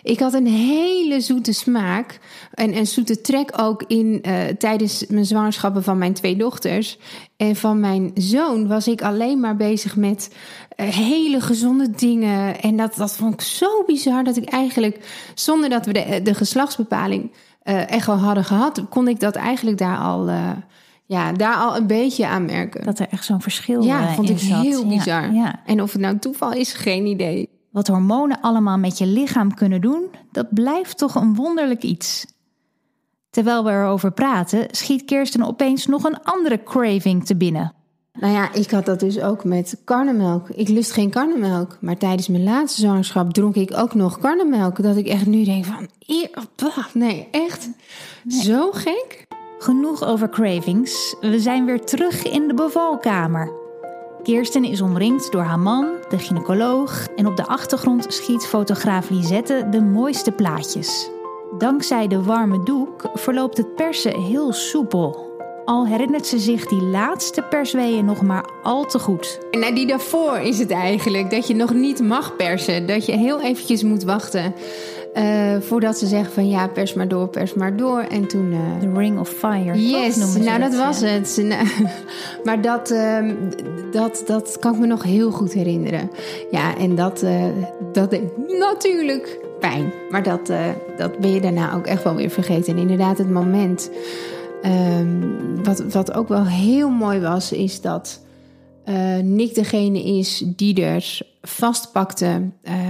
ik 0.03 0.19
had 0.19 0.33
een 0.33 0.47
hele 0.47 1.21
zoete 1.21 1.51
smaak 1.51 2.19
en 2.53 2.77
een 2.77 2.87
zoete 2.87 3.21
trek 3.21 3.51
ook 3.61 3.83
in 3.87 4.21
uh, 4.27 4.43
tijdens 4.57 5.05
mijn 5.07 5.25
zwangerschappen 5.25 5.83
van 5.83 5.97
mijn 5.97 6.13
twee 6.13 6.35
dochters. 6.35 6.97
En 7.37 7.55
van 7.55 7.79
mijn 7.79 8.11
zoon 8.13 8.67
was 8.67 8.87
ik 8.87 9.01
alleen 9.01 9.39
maar 9.39 9.55
bezig 9.55 9.95
met 9.95 10.29
hele 10.75 11.41
gezonde 11.41 11.89
dingen. 11.89 12.61
En 12.61 12.77
dat, 12.77 12.95
dat 12.95 13.15
vond 13.15 13.33
ik 13.33 13.41
zo 13.41 13.83
bizar 13.85 14.23
dat 14.23 14.37
ik 14.37 14.49
eigenlijk, 14.49 14.99
zonder 15.35 15.69
dat 15.69 15.85
we 15.85 15.93
de, 15.93 16.21
de 16.23 16.33
geslachtsbepaling 16.33 17.31
uh, 17.63 17.91
echt 17.91 18.07
al 18.07 18.17
hadden 18.17 18.43
gehad, 18.43 18.81
kon 18.89 19.07
ik 19.07 19.19
dat 19.19 19.35
eigenlijk 19.35 19.77
daar 19.77 19.97
al 19.97 20.29
ja, 21.11 21.31
daar 21.31 21.55
al 21.55 21.75
een 21.75 21.87
beetje 21.87 22.27
aan 22.27 22.45
merken. 22.45 22.83
Dat 22.83 22.99
er 22.99 23.07
echt 23.09 23.25
zo'n 23.25 23.41
verschil 23.41 23.83
ja, 23.83 24.13
vond 24.13 24.29
ik 24.29 24.39
zat. 24.39 24.61
heel 24.61 24.87
bizar. 24.87 25.23
Ja, 25.23 25.31
ja. 25.31 25.61
En 25.65 25.81
of 25.81 25.91
het 25.91 26.01
nou 26.01 26.19
toeval 26.19 26.53
is, 26.53 26.73
geen 26.73 27.05
idee. 27.05 27.49
Wat 27.71 27.87
hormonen 27.87 28.41
allemaal 28.41 28.77
met 28.77 28.97
je 28.97 29.05
lichaam 29.05 29.53
kunnen 29.53 29.81
doen, 29.81 30.09
dat 30.31 30.53
blijft 30.53 30.97
toch 30.97 31.15
een 31.15 31.35
wonderlijk 31.35 31.83
iets. 31.83 32.25
Terwijl 33.29 33.63
we 33.63 33.71
erover 33.71 34.11
praten, 34.11 34.67
schiet 34.71 35.05
Kirsten 35.05 35.43
opeens 35.43 35.85
nog 35.85 36.03
een 36.03 36.23
andere 36.23 36.63
craving 36.63 37.25
te 37.25 37.35
binnen. 37.35 37.73
Nou 38.19 38.33
ja, 38.33 38.53
ik 38.53 38.71
had 38.71 38.85
dat 38.85 38.99
dus 38.99 39.21
ook 39.21 39.43
met 39.43 39.81
karnemelk. 39.83 40.49
Ik 40.49 40.69
lust 40.69 40.91
geen 40.91 41.09
karnemelk. 41.09 41.77
Maar 41.81 41.97
tijdens 41.97 42.27
mijn 42.27 42.43
laatste 42.43 42.81
zwangerschap 42.81 43.33
dronk 43.33 43.55
ik 43.55 43.77
ook 43.77 43.93
nog 43.93 44.19
karnemelk. 44.19 44.83
Dat 44.83 44.95
ik 44.95 45.07
echt 45.07 45.25
nu 45.25 45.43
denk 45.43 45.65
van, 45.65 45.87
nee, 46.93 47.27
echt 47.31 47.69
zo 48.27 48.71
gek. 48.71 49.25
Genoeg 49.59 50.03
over 50.03 50.29
cravings. 50.29 51.15
We 51.21 51.39
zijn 51.39 51.65
weer 51.65 51.85
terug 51.85 52.23
in 52.23 52.47
de 52.47 52.53
bevalkamer. 52.53 53.51
Kirsten 54.23 54.63
is 54.63 54.81
omringd 54.81 55.31
door 55.31 55.41
haar 55.41 55.59
man, 55.59 55.87
de 56.09 56.19
gynaecoloog 56.19 57.07
en 57.15 57.27
op 57.27 57.37
de 57.37 57.47
achtergrond 57.47 58.13
schiet 58.13 58.45
fotograaf 58.45 59.09
Lisette 59.09 59.67
de 59.71 59.81
mooiste 59.81 60.31
plaatjes. 60.31 61.09
Dankzij 61.57 62.07
de 62.07 62.23
warme 62.23 62.63
doek 62.63 63.09
verloopt 63.13 63.57
het 63.57 63.75
persen 63.75 64.21
heel 64.21 64.53
soepel. 64.53 65.30
Al 65.65 65.87
herinnert 65.87 66.27
ze 66.27 66.39
zich 66.39 66.65
die 66.65 66.81
laatste 66.81 67.41
persweeën 67.41 68.05
nog 68.05 68.21
maar 68.21 68.45
al 68.63 68.85
te 68.85 68.99
goed. 68.99 69.39
En 69.51 69.75
die 69.75 69.87
daarvoor 69.87 70.37
is 70.37 70.59
het 70.59 70.71
eigenlijk 70.71 71.29
dat 71.31 71.47
je 71.47 71.55
nog 71.55 71.73
niet 71.73 71.99
mag 71.99 72.35
persen. 72.35 72.87
Dat 72.87 73.05
je 73.05 73.17
heel 73.17 73.41
eventjes 73.41 73.83
moet 73.83 74.03
wachten. 74.03 74.53
Uh, 75.13 75.55
voordat 75.59 75.97
ze 75.97 76.07
zeggen 76.07 76.33
van 76.33 76.49
ja, 76.49 76.67
pers 76.67 76.93
maar 76.93 77.07
door, 77.07 77.27
pers 77.27 77.53
maar 77.53 77.75
door. 77.75 77.99
En 77.99 78.27
toen... 78.27 78.51
Uh... 78.51 78.79
The 78.79 78.99
Ring 78.99 79.19
of 79.19 79.29
Fire. 79.29 79.87
Yes, 79.87 80.35
nou 80.35 80.59
dat 80.59 80.75
was 80.75 81.01
het. 81.01 81.45
maar 82.45 82.61
dat, 82.61 82.91
uh, 82.91 83.17
dat, 83.91 84.23
dat 84.25 84.57
kan 84.59 84.73
ik 84.73 84.79
me 84.79 84.85
nog 84.85 85.03
heel 85.03 85.31
goed 85.31 85.53
herinneren. 85.53 86.11
Ja, 86.51 86.77
en 86.77 86.95
dat, 86.95 87.23
uh, 87.23 87.43
dat 87.93 88.09
deed 88.09 88.23
natuurlijk 88.59 89.39
pijn. 89.59 89.93
Maar 90.09 90.23
dat, 90.23 90.51
dat 90.97 91.19
ben 91.19 91.33
je 91.33 91.41
daarna 91.41 91.75
ook 91.75 91.85
echt 91.85 92.03
wel 92.03 92.15
weer 92.15 92.29
vergeten. 92.29 92.73
En 92.73 92.79
inderdaad 92.79 93.17
het 93.17 93.29
moment... 93.29 93.89
Um, 94.65 95.63
wat, 95.63 95.93
wat 95.93 96.13
ook 96.13 96.27
wel 96.27 96.47
heel 96.47 96.89
mooi 96.89 97.19
was, 97.19 97.51
is 97.51 97.81
dat 97.81 98.21
Nick 99.21 99.55
degene 99.55 100.03
is 100.03 100.43
die 100.55 100.81
er 100.83 101.21
vastpakte 101.41 102.41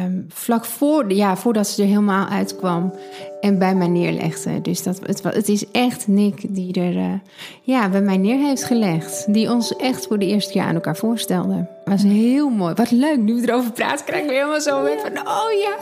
um, 0.03 0.25
vlak 0.29 0.65
voor, 0.65 1.13
ja, 1.13 1.35
voordat 1.35 1.67
ze 1.67 1.81
er 1.81 1.87
helemaal 1.87 2.27
uitkwam 2.27 2.93
en 3.41 3.59
bij 3.59 3.75
mij 3.75 3.87
neerlegde. 3.87 4.61
Dus 4.61 4.83
dat, 4.83 4.99
het, 5.05 5.23
het 5.23 5.49
is 5.49 5.71
echt 5.71 6.07
Nick 6.07 6.55
die 6.55 6.73
er 6.73 6.95
uh, 6.95 7.13
ja, 7.61 7.89
bij 7.89 8.01
mij 8.01 8.17
neer 8.17 8.37
heeft 8.37 8.63
gelegd. 8.63 9.33
Die 9.33 9.51
ons 9.51 9.75
echt 9.75 10.07
voor 10.07 10.19
de 10.19 10.25
eerste 10.25 10.51
keer 10.51 10.61
aan 10.61 10.75
elkaar 10.75 10.97
voorstelde. 10.97 11.67
was 11.85 12.03
heel 12.03 12.49
mooi. 12.49 12.73
Wat 12.73 12.91
leuk, 12.91 13.17
nu 13.17 13.41
we 13.41 13.47
erover 13.47 13.71
praten 13.71 14.05
krijg 14.05 14.23
ik 14.23 14.29
weer 14.29 14.37
helemaal 14.37 14.61
zo 14.61 14.81
met 14.81 15.01
van, 15.01 15.27
oh 15.27 15.51
ja. 15.51 15.77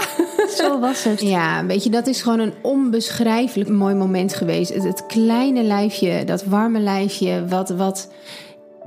Zo 0.48 0.80
was 0.80 1.04
het. 1.04 1.22
Ja, 1.22 1.66
weet 1.66 1.84
je, 1.84 1.90
dat 1.90 2.08
is 2.08 2.22
gewoon 2.22 2.40
een 2.40 2.54
onbeschrijfelijk 2.62 3.70
mooi 3.70 3.96
moment 3.96 4.34
geweest. 4.34 4.74
Het, 4.74 4.84
het 4.84 5.06
kleine 5.06 5.64
lijfje, 5.64 6.24
dat 6.24 6.44
warme 6.44 6.80
lijfje, 6.80 7.46
wat... 7.48 7.70
wat 7.70 8.10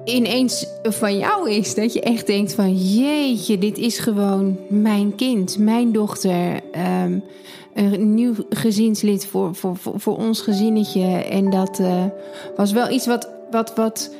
ineens 0.04 0.66
van 0.82 1.18
jou 1.18 1.50
is. 1.50 1.74
Dat 1.74 1.92
je 1.92 2.00
echt 2.00 2.26
denkt 2.26 2.54
van 2.54 2.76
jeetje, 2.76 3.58
dit 3.58 3.78
is 3.78 3.98
gewoon 3.98 4.58
mijn 4.68 5.14
kind, 5.14 5.58
mijn 5.58 5.92
dochter. 5.92 6.60
Ehm, 6.72 7.18
een 7.74 8.14
nieuw 8.14 8.34
gezinslid 8.50 9.26
voor, 9.26 9.54
voor, 9.54 9.76
voor, 9.76 10.16
ons 10.16 10.40
gezinnetje. 10.40 11.06
En 11.06 11.50
dat 11.50 11.78
uh, 11.78 12.04
was 12.56 12.72
wel 12.72 12.90
iets 12.90 13.06
wat, 13.06 13.28
wat, 13.50 13.74
wat 13.74 14.14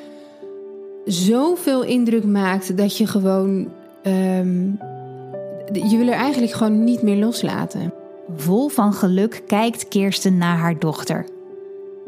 zoveel 1.04 1.82
indruk 1.82 2.24
maakt 2.24 2.76
dat 2.76 2.96
je 2.96 3.06
gewoon. 3.06 3.68
Um, 4.06 4.78
je 5.72 5.96
wil 5.96 6.06
er 6.06 6.14
eigenlijk 6.14 6.52
gewoon 6.52 6.84
niet 6.84 7.02
meer 7.02 7.16
loslaten. 7.16 7.94
Vol 8.36 8.68
van 8.68 8.92
geluk 8.92 9.42
kijkt 9.46 9.88
Kirsten 9.88 10.36
naar 10.36 10.56
haar 10.56 10.78
dochter. 10.78 11.26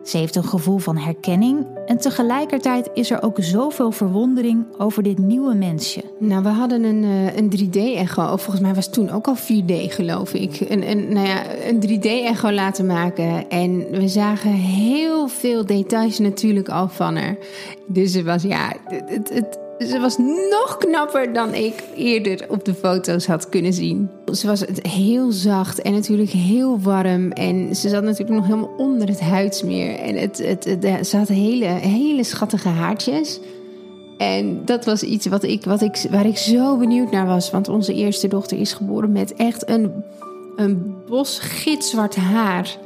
Ze 0.05 0.17
heeft 0.17 0.37
een 0.37 0.45
gevoel 0.45 0.79
van 0.79 0.97
herkenning 0.97 1.67
en 1.87 1.99
tegelijkertijd 1.99 2.91
is 2.95 3.11
er 3.11 3.23
ook 3.23 3.37
zoveel 3.41 3.91
verwondering 3.91 4.65
over 4.79 5.03
dit 5.03 5.19
nieuwe 5.19 5.55
mensje. 5.55 6.03
Nou, 6.19 6.43
we 6.43 6.49
hadden 6.49 6.85
een, 6.85 7.05
eh, 7.05 7.37
een 7.37 7.49
3D-echo, 7.49 8.23
of 8.23 8.43
volgens 8.43 8.61
mij 8.61 8.75
was 8.75 8.85
het 8.85 8.95
toen 8.95 9.11
ook 9.11 9.27
al 9.27 9.37
4D, 9.37 9.93
geloof 9.93 10.35
ik. 10.35 10.61
Een, 10.61 10.91
een, 10.91 11.13
nou 11.13 11.27
ja, 11.27 11.43
een 11.69 11.81
3D-echo 11.81 12.51
laten 12.51 12.87
maken. 12.87 13.51
En 13.51 13.91
we 13.91 14.09
zagen 14.09 14.53
heel 14.53 15.29
veel 15.29 15.67
details 15.67 16.19
natuurlijk 16.19 16.69
al 16.69 16.89
van 16.89 17.17
haar. 17.17 17.37
Dus 17.87 18.15
het 18.15 18.25
was, 18.25 18.43
ja, 18.43 18.73
het, 18.89 19.31
het, 19.33 19.59
ze 19.79 19.99
was 20.01 20.19
nog 20.51 20.77
knapper 20.79 21.33
dan 21.33 21.55
ik 21.55 21.83
eerder 21.97 22.45
op 22.49 22.65
de 22.65 22.75
foto's 22.75 23.27
had 23.27 23.49
kunnen 23.49 23.73
zien. 23.73 24.11
Ze 24.33 24.47
was 24.47 24.65
heel 24.83 25.33
zacht 25.33 25.83
en 25.83 25.93
natuurlijk 25.93 26.31
heel 26.31 26.81
warm. 26.81 27.33
En 27.33 27.77
ze 27.77 27.89
zat 27.89 28.03
natuurlijk 28.03 28.39
nog 28.39 28.47
helemaal 28.47 28.75
onder 28.77 29.09
het 29.09 29.21
huidsmeer. 29.21 29.99
En 29.99 30.17
het, 30.17 30.39
het, 30.39 30.65
het, 30.65 31.07
ze 31.07 31.17
had 31.17 31.29
hele, 31.29 31.65
hele 31.65 32.25
schattige 32.25 32.69
haartjes. 32.69 33.41
En 34.19 34.65
dat 34.65 34.85
was 34.85 35.03
iets 35.03 35.27
wat 35.27 35.43
ik, 35.43 35.65
wat 35.65 35.81
ik, 35.83 36.07
waar 36.11 36.27
ik 36.27 36.37
zo 36.37 36.77
benieuwd 36.77 37.11
naar 37.11 37.27
was. 37.27 37.51
Want 37.51 37.69
onze 37.69 37.95
eerste 37.95 38.29
dochter 38.29 38.59
is 38.59 38.73
geboren 38.73 39.13
met 39.13 39.35
echt 39.35 39.69
een, 39.69 39.93
een 40.57 40.95
bos 41.07 41.39
gitzwart 41.39 42.17
haar. 42.17 42.77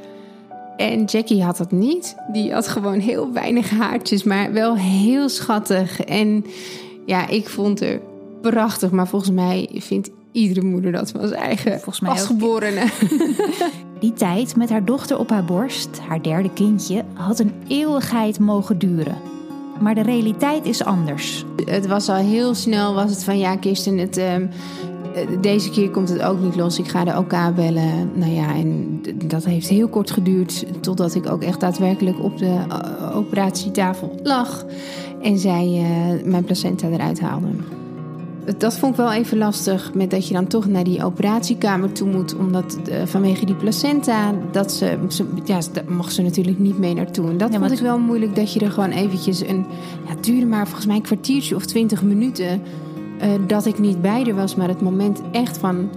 En 0.78 1.04
Jackie 1.04 1.42
had 1.42 1.56
dat 1.56 1.72
niet. 1.72 2.16
Die 2.32 2.52
had 2.52 2.68
gewoon 2.68 2.98
heel 2.98 3.32
weinig 3.32 3.70
haartjes, 3.70 4.22
maar 4.22 4.52
wel 4.52 4.76
heel 4.76 5.28
schattig. 5.28 6.00
En 6.00 6.44
ja, 7.06 7.28
ik 7.28 7.48
vond 7.48 7.80
het 7.80 8.00
prachtig. 8.40 8.90
Maar 8.90 9.08
volgens 9.08 9.30
mij 9.30 9.68
vindt 9.74 10.10
iedere 10.32 10.66
moeder 10.66 10.92
dat 10.92 11.10
van 11.10 11.28
zijn 11.28 11.40
eigen 11.40 11.72
volgens 11.72 12.00
mij 12.00 12.10
pasgeborene. 12.10 12.84
Die 14.00 14.12
tijd 14.12 14.56
met 14.56 14.70
haar 14.70 14.84
dochter 14.84 15.18
op 15.18 15.30
haar 15.30 15.44
borst, 15.44 16.00
haar 16.08 16.22
derde 16.22 16.50
kindje, 16.52 17.04
had 17.14 17.38
een 17.38 17.52
eeuwigheid 17.68 18.38
mogen 18.38 18.78
duren. 18.78 19.16
Maar 19.80 19.94
de 19.94 20.02
realiteit 20.02 20.66
is 20.66 20.84
anders. 20.84 21.44
Het 21.64 21.86
was 21.86 22.08
al 22.08 22.14
heel 22.14 22.54
snel, 22.54 22.94
was 22.94 23.10
het 23.10 23.24
van 23.24 23.38
ja, 23.38 23.56
Kirsten, 23.56 23.98
het, 23.98 24.18
uh, 24.18 24.34
deze 25.40 25.70
keer 25.70 25.90
komt 25.90 26.08
het 26.08 26.22
ook 26.22 26.40
niet 26.40 26.56
los. 26.56 26.78
Ik 26.78 26.88
ga 26.88 27.04
de 27.04 27.16
OK 27.18 27.54
bellen. 27.54 28.10
Nou 28.14 28.32
ja, 28.32 28.54
en 28.54 29.00
dat 29.24 29.44
heeft 29.44 29.68
heel 29.68 29.88
kort 29.88 30.10
geduurd. 30.10 30.64
Totdat 30.80 31.14
ik 31.14 31.30
ook 31.30 31.42
echt 31.42 31.60
daadwerkelijk 31.60 32.22
op 32.22 32.38
de 32.38 32.58
uh, 32.68 33.16
operatietafel 33.16 34.20
lag. 34.22 34.64
En 35.22 35.38
zij 35.38 35.66
uh, 35.66 36.24
mijn 36.24 36.44
placenta 36.44 36.88
eruit 36.88 37.20
haalde. 37.20 37.46
dat 38.58 38.78
vond 38.78 38.92
ik 38.92 38.98
wel 38.98 39.12
even 39.12 39.38
lastig. 39.38 39.94
Met 39.94 40.10
dat 40.10 40.28
je 40.28 40.34
dan 40.34 40.46
toch 40.46 40.66
naar 40.66 40.84
die 40.84 41.04
operatiekamer 41.04 41.92
toe 41.92 42.08
moet. 42.08 42.36
Omdat 42.36 42.78
uh, 42.88 43.02
vanwege 43.04 43.44
die 43.44 43.54
placenta. 43.54 44.34
Dat 44.52 44.72
ze, 44.72 44.98
ja, 45.44 45.60
daar 45.72 45.84
mag 45.88 46.10
ze 46.10 46.22
natuurlijk 46.22 46.58
niet 46.58 46.78
mee 46.78 46.94
naartoe. 46.94 47.30
En 47.30 47.38
dat 47.38 47.52
ja, 47.52 47.58
vond 47.58 47.72
ik 47.72 47.78
wel 47.78 47.98
moeilijk. 47.98 48.36
Dat 48.36 48.52
je 48.52 48.60
er 48.60 48.70
gewoon 48.70 48.90
eventjes 48.90 49.40
een. 49.40 49.66
Ja, 50.08 50.14
duurde 50.20 50.46
maar 50.46 50.64
volgens 50.64 50.86
mij 50.86 50.96
een 50.96 51.02
kwartiertje 51.02 51.54
of 51.54 51.66
twintig 51.66 52.02
minuten. 52.02 52.62
Uh, 53.22 53.28
dat 53.46 53.66
ik 53.66 53.78
niet 53.78 54.02
bij 54.02 54.24
er 54.26 54.34
was. 54.34 54.54
Maar 54.54 54.68
het 54.68 54.80
moment 54.80 55.20
echt 55.32 55.58
van. 55.58 55.90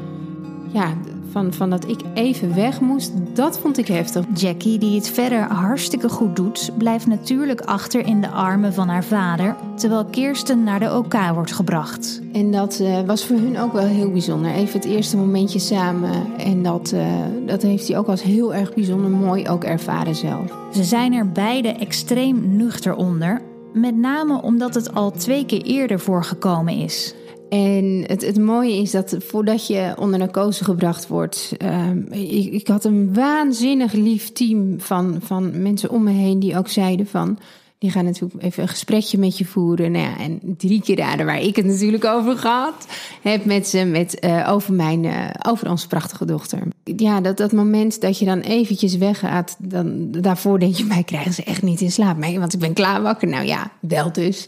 Ja, 0.74 0.94
van, 1.32 1.54
van 1.54 1.70
dat 1.70 1.88
ik 1.88 2.02
even 2.14 2.56
weg 2.56 2.82
moest, 2.82 3.12
dat 3.34 3.60
vond 3.60 3.78
ik 3.78 3.88
heftig. 3.88 4.26
Jackie, 4.34 4.80
die 4.80 4.96
het 4.96 5.10
verder 5.10 5.40
hartstikke 5.40 6.10
goed 6.10 6.36
doet, 6.36 6.72
blijft 6.78 7.08
natuurlijk 7.08 7.62
achter 7.62 8.06
in 8.06 8.22
de 8.22 8.30
armen 8.30 8.74
van 8.74 8.88
haar 8.88 9.04
vader, 9.04 9.56
terwijl 9.76 10.06
Kirsten 10.06 10.64
naar 10.64 10.80
de 10.80 10.96
OK 10.96 11.14
wordt 11.34 11.52
gebracht. 11.54 12.22
En 12.34 12.52
dat 12.52 12.80
uh, 12.82 13.00
was 13.02 13.26
voor 13.26 13.38
hun 13.38 13.60
ook 13.60 13.74
wel 13.74 13.86
heel 13.86 14.12
bijzonder. 14.12 14.52
Even 14.52 14.80
het 14.80 14.90
eerste 14.90 15.18
momentje 15.18 15.60
samen. 15.60 16.38
En 16.38 16.64
dat, 16.64 16.92
uh, 16.96 17.06
dat 17.46 17.62
heeft 17.62 17.88
hij 17.88 17.98
ook 17.98 18.08
als 18.08 18.24
heel 18.24 18.54
erg 18.54 18.74
bijzonder 18.74 19.10
mooi 19.10 19.50
ook 19.50 19.64
ervaren 19.64 20.16
zelf. 20.16 20.52
Ze 20.74 20.84
zijn 20.84 21.14
er 21.14 21.32
beide 21.32 21.70
extreem 21.70 22.56
nuchter 22.56 22.96
onder. 22.96 23.42
Met 23.74 23.96
name 23.96 24.42
omdat 24.42 24.74
het 24.74 24.94
al 24.94 25.12
twee 25.12 25.46
keer 25.46 25.62
eerder 25.62 26.00
voorgekomen 26.00 26.74
is. 26.78 27.16
En 27.50 28.04
het, 28.08 28.26
het 28.26 28.40
mooie 28.40 28.82
is 28.82 28.92
dat 28.92 29.16
voordat 29.20 29.68
je 29.68 29.94
onder 30.00 30.20
narcose 30.20 30.64
gebracht 30.64 31.08
wordt. 31.08 31.52
Uh, 31.64 31.90
ik, 32.10 32.54
ik, 32.54 32.68
had 32.68 32.84
een 32.84 33.14
waanzinnig 33.14 33.94
lief 33.94 34.32
team 34.32 34.80
van, 34.80 35.18
van 35.22 35.62
mensen 35.62 35.90
om 35.90 36.04
me 36.04 36.12
heen 36.12 36.40
die 36.40 36.58
ook 36.58 36.68
zeiden 36.68 37.08
van. 37.08 37.38
Die 37.82 37.92
gaan 37.92 38.06
natuurlijk 38.06 38.44
even 38.44 38.64
een 38.64 38.70
gesprekje 38.70 39.18
met 39.18 39.38
je 39.38 39.46
voeren. 39.46 39.92
Nou 39.92 40.06
ja, 40.06 40.20
en 40.20 40.40
drie 40.58 40.82
keer 40.82 40.98
raden 40.98 41.26
waar 41.26 41.42
ik 41.42 41.56
het 41.56 41.66
natuurlijk 41.66 42.06
over 42.06 42.38
gehad 42.38 42.88
heb 43.22 43.46
met 43.46 43.68
ze, 43.68 43.86
met, 43.86 44.26
uh, 44.26 44.50
over, 44.52 44.74
mijn, 44.74 45.04
uh, 45.04 45.30
over 45.48 45.70
onze 45.70 45.88
prachtige 45.88 46.26
dochter. 46.26 46.64
Ja, 46.84 47.22
dat, 47.22 47.38
dat 47.38 47.52
moment 47.52 48.02
dat 48.02 48.20
je 48.20 48.26
dan 48.26 48.40
eventjes 48.40 48.98
weggaat, 48.98 49.56
dan, 49.60 50.12
daarvoor 50.12 50.60
denk 50.60 50.76
je, 50.76 50.84
mij 50.84 51.04
krijgen 51.04 51.34
ze 51.34 51.44
echt 51.44 51.62
niet 51.62 51.82
in 51.82 51.92
slaap. 51.92 52.24
Want 52.24 52.54
ik 52.54 52.60
ben 52.60 52.74
klaar 52.74 53.02
wakker. 53.02 53.28
Nou 53.28 53.46
ja, 53.46 53.72
wel 53.80 54.12
dus. 54.12 54.48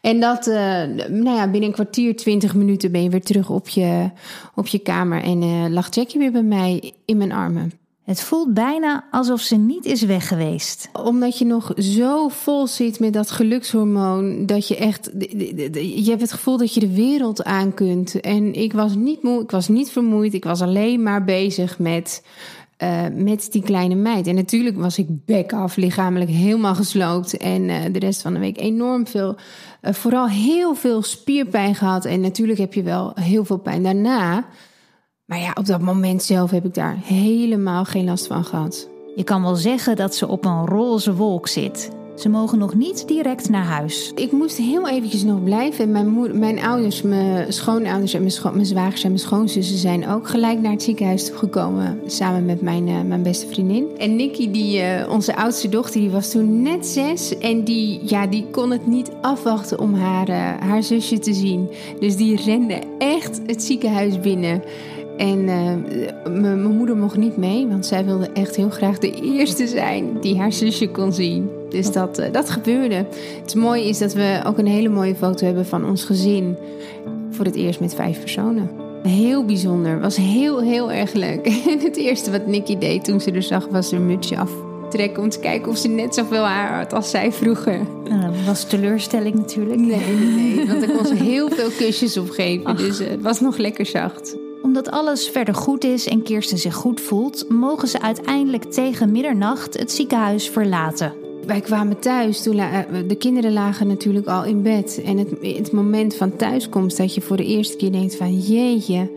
En 0.00 0.20
dat, 0.20 0.46
uh, 0.46 0.54
nou 1.08 1.36
ja, 1.36 1.50
binnen 1.50 1.68
een 1.68 1.74
kwartier, 1.74 2.16
twintig 2.16 2.54
minuten 2.54 2.92
ben 2.92 3.02
je 3.02 3.10
weer 3.10 3.22
terug 3.22 3.50
op 3.50 3.68
je, 3.68 4.10
op 4.54 4.66
je 4.66 4.78
kamer. 4.78 5.22
En 5.22 5.72
lag 5.72 5.94
Jackie 5.94 6.18
weer 6.18 6.32
bij 6.32 6.42
mij 6.42 6.92
in 7.04 7.16
mijn 7.16 7.32
armen. 7.32 7.72
Het 8.08 8.22
voelt 8.22 8.54
bijna 8.54 9.04
alsof 9.10 9.40
ze 9.40 9.56
niet 9.56 9.84
is 9.84 10.02
weg 10.02 10.28
geweest. 10.28 10.88
Omdat 10.92 11.38
je 11.38 11.44
nog 11.44 11.72
zo 11.76 12.28
vol 12.28 12.66
zit 12.66 13.00
met 13.00 13.12
dat 13.12 13.30
gelukshormoon. 13.30 14.46
Dat 14.46 14.68
je 14.68 14.76
echt. 14.76 15.10
Je 15.72 16.04
hebt 16.06 16.20
het 16.20 16.32
gevoel 16.32 16.56
dat 16.56 16.74
je 16.74 16.80
de 16.80 16.94
wereld 16.94 17.44
aan 17.44 17.74
kunt. 17.74 18.20
En 18.20 18.54
ik 18.54 18.72
was 18.72 18.94
niet 18.94 19.22
moe, 19.22 19.42
ik 19.42 19.50
was 19.50 19.68
niet 19.68 19.90
vermoeid. 19.90 20.34
Ik 20.34 20.44
was 20.44 20.62
alleen 20.62 21.02
maar 21.02 21.24
bezig 21.24 21.78
met. 21.78 22.24
Uh, 22.82 23.02
met 23.14 23.48
die 23.50 23.62
kleine 23.62 23.94
meid. 23.94 24.26
En 24.26 24.34
natuurlijk 24.34 24.76
was 24.76 24.98
ik 24.98 25.06
bek 25.24 25.52
af, 25.52 25.76
lichamelijk 25.76 26.30
helemaal 26.30 26.74
gesloopt. 26.74 27.36
En 27.36 27.62
uh, 27.62 27.76
de 27.92 27.98
rest 27.98 28.22
van 28.22 28.32
de 28.32 28.38
week 28.38 28.58
enorm 28.58 29.06
veel, 29.06 29.36
uh, 29.82 29.92
vooral 29.92 30.28
heel 30.28 30.74
veel 30.74 31.02
spierpijn 31.02 31.74
gehad. 31.74 32.04
En 32.04 32.20
natuurlijk 32.20 32.58
heb 32.58 32.74
je 32.74 32.82
wel 32.82 33.12
heel 33.14 33.44
veel 33.44 33.58
pijn 33.58 33.82
daarna. 33.82 34.44
Maar 35.28 35.38
ja, 35.38 35.50
op 35.54 35.66
dat 35.66 35.80
moment 35.80 36.22
zelf 36.22 36.50
heb 36.50 36.64
ik 36.64 36.74
daar 36.74 36.96
helemaal 37.04 37.84
geen 37.84 38.04
last 38.04 38.26
van 38.26 38.44
gehad. 38.44 38.88
Je 39.16 39.24
kan 39.24 39.42
wel 39.42 39.56
zeggen 39.56 39.96
dat 39.96 40.14
ze 40.14 40.28
op 40.28 40.44
een 40.44 40.66
roze 40.66 41.14
wolk 41.14 41.48
zit. 41.48 41.90
Ze 42.14 42.28
mogen 42.28 42.58
nog 42.58 42.74
niet 42.74 43.08
direct 43.08 43.48
naar 43.48 43.64
huis. 43.64 44.12
Ik 44.14 44.32
moest 44.32 44.56
heel 44.56 44.88
eventjes 44.88 45.22
nog 45.22 45.44
blijven. 45.44 45.90
Mijn, 45.90 46.08
moeder, 46.08 46.36
mijn 46.36 46.60
ouders, 46.60 47.02
mijn 47.02 47.52
schoonouders 47.52 48.14
en 48.14 48.20
mijn, 48.20 48.32
scho 48.32 48.52
mijn 48.52 48.66
zwagers 48.66 49.02
en 49.02 49.08
mijn 49.08 49.20
schoonzussen 49.20 49.78
zijn 49.78 50.08
ook 50.08 50.28
gelijk 50.28 50.60
naar 50.60 50.72
het 50.72 50.82
ziekenhuis 50.82 51.26
toe 51.26 51.36
gekomen. 51.36 52.00
Samen 52.06 52.44
met 52.44 52.60
mijn, 52.60 52.88
uh, 52.88 53.02
mijn 53.02 53.22
beste 53.22 53.46
vriendin. 53.46 53.86
En 53.98 54.16
Nikki, 54.16 54.50
die, 54.50 54.80
uh, 54.80 55.10
onze 55.10 55.36
oudste 55.36 55.68
dochter, 55.68 56.00
die 56.00 56.10
was 56.10 56.30
toen 56.30 56.62
net 56.62 56.86
zes. 56.86 57.38
En 57.38 57.64
die, 57.64 58.00
ja, 58.04 58.26
die 58.26 58.46
kon 58.50 58.70
het 58.70 58.86
niet 58.86 59.10
afwachten 59.20 59.78
om 59.78 59.94
haar, 59.94 60.28
uh, 60.28 60.68
haar 60.68 60.82
zusje 60.82 61.18
te 61.18 61.34
zien. 61.34 61.70
Dus 62.00 62.16
die 62.16 62.42
rende 62.44 62.78
echt 62.98 63.40
het 63.46 63.62
ziekenhuis 63.62 64.20
binnen. 64.20 64.62
En 65.18 65.38
uh, 65.38 66.40
mijn 66.40 66.76
moeder 66.76 66.96
mocht 66.96 67.16
niet 67.16 67.36
mee, 67.36 67.66
want 67.66 67.86
zij 67.86 68.04
wilde 68.04 68.30
echt 68.32 68.56
heel 68.56 68.70
graag 68.70 68.98
de 68.98 69.12
eerste 69.12 69.66
zijn 69.66 70.20
die 70.20 70.38
haar 70.38 70.52
zusje 70.52 70.88
kon 70.88 71.12
zien. 71.12 71.50
Dus 71.68 71.92
dat, 71.92 72.18
uh, 72.18 72.26
dat 72.32 72.50
gebeurde. 72.50 73.06
Het 73.42 73.54
mooie 73.54 73.88
is 73.88 73.98
dat 73.98 74.12
we 74.12 74.40
ook 74.46 74.58
een 74.58 74.66
hele 74.66 74.88
mooie 74.88 75.14
foto 75.14 75.46
hebben 75.46 75.66
van 75.66 75.84
ons 75.84 76.04
gezin. 76.04 76.56
Voor 77.30 77.44
het 77.44 77.54
eerst 77.54 77.80
met 77.80 77.94
vijf 77.94 78.18
personen. 78.18 78.70
Heel 79.02 79.44
bijzonder. 79.44 80.00
Was 80.00 80.16
heel, 80.16 80.60
heel 80.60 80.92
erg 80.92 81.12
leuk. 81.12 81.46
En 81.46 81.80
het 81.88 81.96
eerste 81.96 82.30
wat 82.30 82.46
Nicky 82.46 82.78
deed 82.78 83.04
toen 83.04 83.20
ze 83.20 83.30
er 83.30 83.42
zag, 83.42 83.68
was 83.70 83.90
haar 83.90 84.00
mutsje 84.00 84.36
aftrekken 84.38 85.22
om 85.22 85.28
te 85.28 85.38
kijken 85.38 85.70
of 85.70 85.76
ze 85.76 85.88
net 85.88 86.14
zoveel 86.14 86.44
haar 86.44 86.78
had 86.78 86.92
als 86.92 87.10
zij 87.10 87.32
vroeger. 87.32 87.80
Nou, 88.08 88.32
dat 88.32 88.44
was 88.46 88.64
teleurstelling 88.64 89.34
natuurlijk. 89.34 89.80
Nee, 89.80 90.16
nee, 90.18 90.54
nee. 90.54 90.66
Want 90.66 90.82
er 90.82 90.90
kon 90.90 91.06
ze 91.06 91.14
heel 91.32 91.48
veel 91.48 91.70
kusjes 91.78 92.16
op 92.16 92.30
geven. 92.30 92.76
Dus 92.76 93.00
uh, 93.00 93.08
het 93.08 93.22
was 93.22 93.40
nog 93.40 93.56
lekker 93.56 93.86
zacht 93.86 94.36
omdat 94.62 94.90
alles 94.90 95.28
verder 95.28 95.54
goed 95.54 95.84
is 95.84 96.06
en 96.06 96.22
Kirsten 96.22 96.58
zich 96.58 96.74
goed 96.74 97.00
voelt, 97.00 97.48
mogen 97.48 97.88
ze 97.88 98.00
uiteindelijk 98.00 98.64
tegen 98.64 99.12
middernacht 99.12 99.78
het 99.78 99.92
ziekenhuis 99.92 100.48
verlaten. 100.48 101.12
Wij 101.46 101.60
kwamen 101.60 101.98
thuis, 101.98 102.46
eh, 102.46 102.78
de 103.06 103.16
kinderen 103.16 103.52
lagen 103.52 103.86
natuurlijk 103.86 104.26
al 104.26 104.44
in 104.44 104.62
bed. 104.62 105.02
En 105.04 105.18
het, 105.18 105.28
het 105.40 105.72
moment 105.72 106.14
van 106.14 106.36
thuiskomst 106.36 106.96
dat 106.96 107.14
je 107.14 107.20
voor 107.20 107.36
de 107.36 107.44
eerste 107.44 107.76
keer 107.76 107.92
denkt 107.92 108.16
van 108.16 108.38
jeetje, 108.38 109.10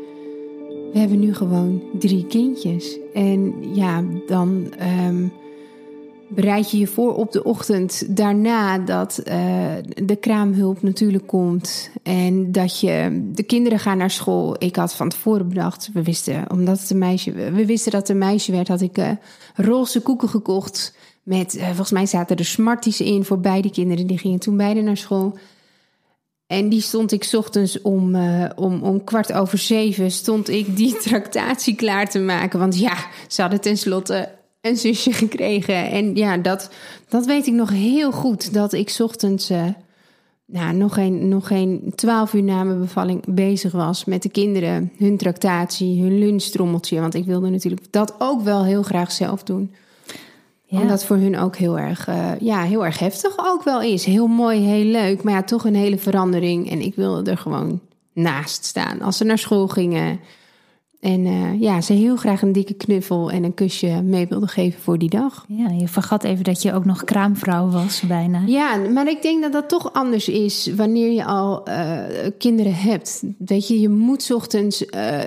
we 0.94 1.00
hebben 1.00 1.20
nu 1.20 1.34
gewoon 1.34 1.84
drie 2.00 2.26
kindjes. 2.26 2.98
En 3.14 3.54
ja, 3.74 4.04
dan 4.28 4.74
um, 5.08 5.32
bereid 6.36 6.72
je 6.72 6.78
je 6.78 6.88
voor 6.88 7.16
op 7.16 7.32
de 7.32 7.44
ochtend 7.44 8.16
daarna 8.16 8.78
dat 8.78 9.22
uh, 9.28 9.34
de 10.04 10.16
kraamhulp 10.16 10.82
natuurlijk 10.82 11.28
komt. 11.28 11.90
En 12.04 12.52
dat 12.52 12.80
je 12.80 13.22
de 13.34 13.44
kinderen 13.44 13.80
gaan 13.80 13.98
naar 13.98 14.12
school. 14.12 14.56
Ik 14.58 14.76
had 14.76 14.94
van 14.94 15.10
tevoren 15.10 15.48
bedacht, 15.48 15.90
we 15.94 16.04
wisten, 16.04 16.52
omdat 16.52 16.80
het 16.80 16.90
een 16.90 16.98
meisje, 16.98 17.32
we 17.32 17.66
wisten 17.66 17.92
dat 17.92 18.02
het 18.02 18.10
een 18.10 18.18
meisje 18.18 18.52
werd, 18.52 18.68
had 18.68 18.82
ik 18.82 18.98
uh, 18.98 19.10
roze 19.56 20.02
koeken 20.02 20.30
gekocht. 20.30 20.96
Met, 21.24 21.56
uh, 21.56 21.66
volgens 21.66 21.92
mij 21.92 22.06
zaten 22.06 22.36
er 22.36 22.46
smarties 22.46 23.02
in 23.02 23.26
voor 23.26 23.40
beide 23.40 23.72
kinderen. 23.72 24.08
Die 24.08 24.18
gingen 24.18 24.40
toen 24.40 24.58
beide 24.58 24.82
naar 24.82 24.98
school. 24.98 25.38
En 26.48 26.70
die 26.70 26.82
stond 26.82 27.12
ik 27.12 27.30
ochtends 27.32 27.82
om, 27.82 28.16
om, 28.56 28.82
om 28.82 29.04
kwart 29.04 29.34
over 29.34 29.58
zeven... 29.58 30.12
stond 30.12 30.50
ik 30.50 30.76
die 30.76 30.98
tractatie 31.08 31.76
klaar 31.76 32.10
te 32.10 32.20
maken. 32.20 32.60
Want 32.60 32.80
ja, 32.80 32.98
ze 33.28 33.42
hadden 33.42 33.62
tenslotte 33.62 34.30
een 34.62 34.78
zusje 34.78 35.14
gekregen. 35.24 35.92
En 35.92 36.16
ja, 36.16 36.38
dat, 36.38 36.70
dat 37.10 37.26
weet 37.26 37.48
ik 37.48 37.54
nog 37.54 37.70
heel 37.70 38.12
goed. 38.12 38.54
Dat 38.54 38.74
ik 38.74 38.96
ochtends 39.00 39.52
uh, 39.52 39.66
nou, 40.46 40.74
nog 40.74 40.94
geen, 40.94 41.28
nog 41.28 41.48
geen 41.48 41.94
twaalf 41.96 42.34
uur 42.34 42.44
na 42.44 42.64
mijn 42.64 42.80
bevalling 42.80 43.24
bezig 43.28 43.72
was 43.72 44.06
met 44.06 44.22
de 44.22 44.30
kinderen. 44.30 44.92
Hun 44.98 45.18
tractatie, 45.18 46.02
hun 46.02 46.20
lunchtrommeltje. 46.20 47.00
Want 47.00 47.14
ik 47.14 47.26
wilde 47.26 47.50
natuurlijk 47.50 47.92
dat 47.92 48.16
ook 48.18 48.42
wel 48.42 48.66
heel 48.66 48.84
graag 48.84 49.12
zelf 49.12 49.44
doen. 49.44 49.74
Ja. 50.64 50.82
Omdat 50.82 51.06
voor 51.06 51.16
hun 51.16 51.38
ook 51.38 51.56
heel 51.56 51.80
erg, 51.80 52.08
uh, 52.08 52.32
ja, 52.40 52.64
heel 52.64 52.86
erg 52.86 53.00
heftig 53.00 53.34
ook 53.38 53.64
wel 53.64 53.82
is. 53.82 54.06
Heel 54.06 54.28
mooi, 54.28 54.60
heel 54.60 54.86
leuk. 54.86 55.24
Maar 55.24 55.34
ja, 55.34 55.44
toch 55.44 55.66
een 55.66 55.76
hele 55.76 55.98
verandering. 55.98 56.70
En 56.70 56.82
ik 56.82 56.96
wilde 56.96 57.32
er 57.32 57.38
gewoon 57.38 57.80
naast 58.14 58.66
staan. 58.66 59.02
Als 59.02 59.18
ze 59.18 59.24
naar 59.24 59.38
school 59.38 59.68
gingen 59.68 60.20
en 61.02 61.26
uh, 61.26 61.62
ja, 61.62 61.82
ze 61.82 61.94
heel 61.94 62.16
graag 62.16 62.42
een 62.42 62.52
dikke 62.52 62.74
knuffel 62.74 63.32
en 63.32 63.44
een 63.44 63.54
kusje 63.54 64.02
mee 64.04 64.28
wilde 64.28 64.48
geven 64.48 64.82
voor 64.82 64.98
die 64.98 65.10
dag. 65.10 65.46
Ja, 65.48 65.70
je 65.70 65.88
vergat 65.88 66.24
even 66.24 66.44
dat 66.44 66.62
je 66.62 66.74
ook 66.74 66.86
nog 66.86 67.04
kraamvrouw 67.04 67.70
was 67.70 68.02
bijna. 68.02 68.44
Ja, 68.46 68.76
maar 68.76 69.10
ik 69.10 69.22
denk 69.22 69.42
dat 69.42 69.52
dat 69.52 69.70
toch 69.70 69.94
anders 69.94 70.30
is 70.30 70.70
wanneer 70.76 71.12
je 71.12 71.26
al 71.26 71.68
uh, 71.68 72.00
kinderen 72.38 72.76
hebt. 72.76 73.24
Weet 73.38 73.68
je, 73.68 73.80
je 73.80 73.90
moet 73.90 74.34
ochtends 74.34 74.86
uh, 74.86 75.20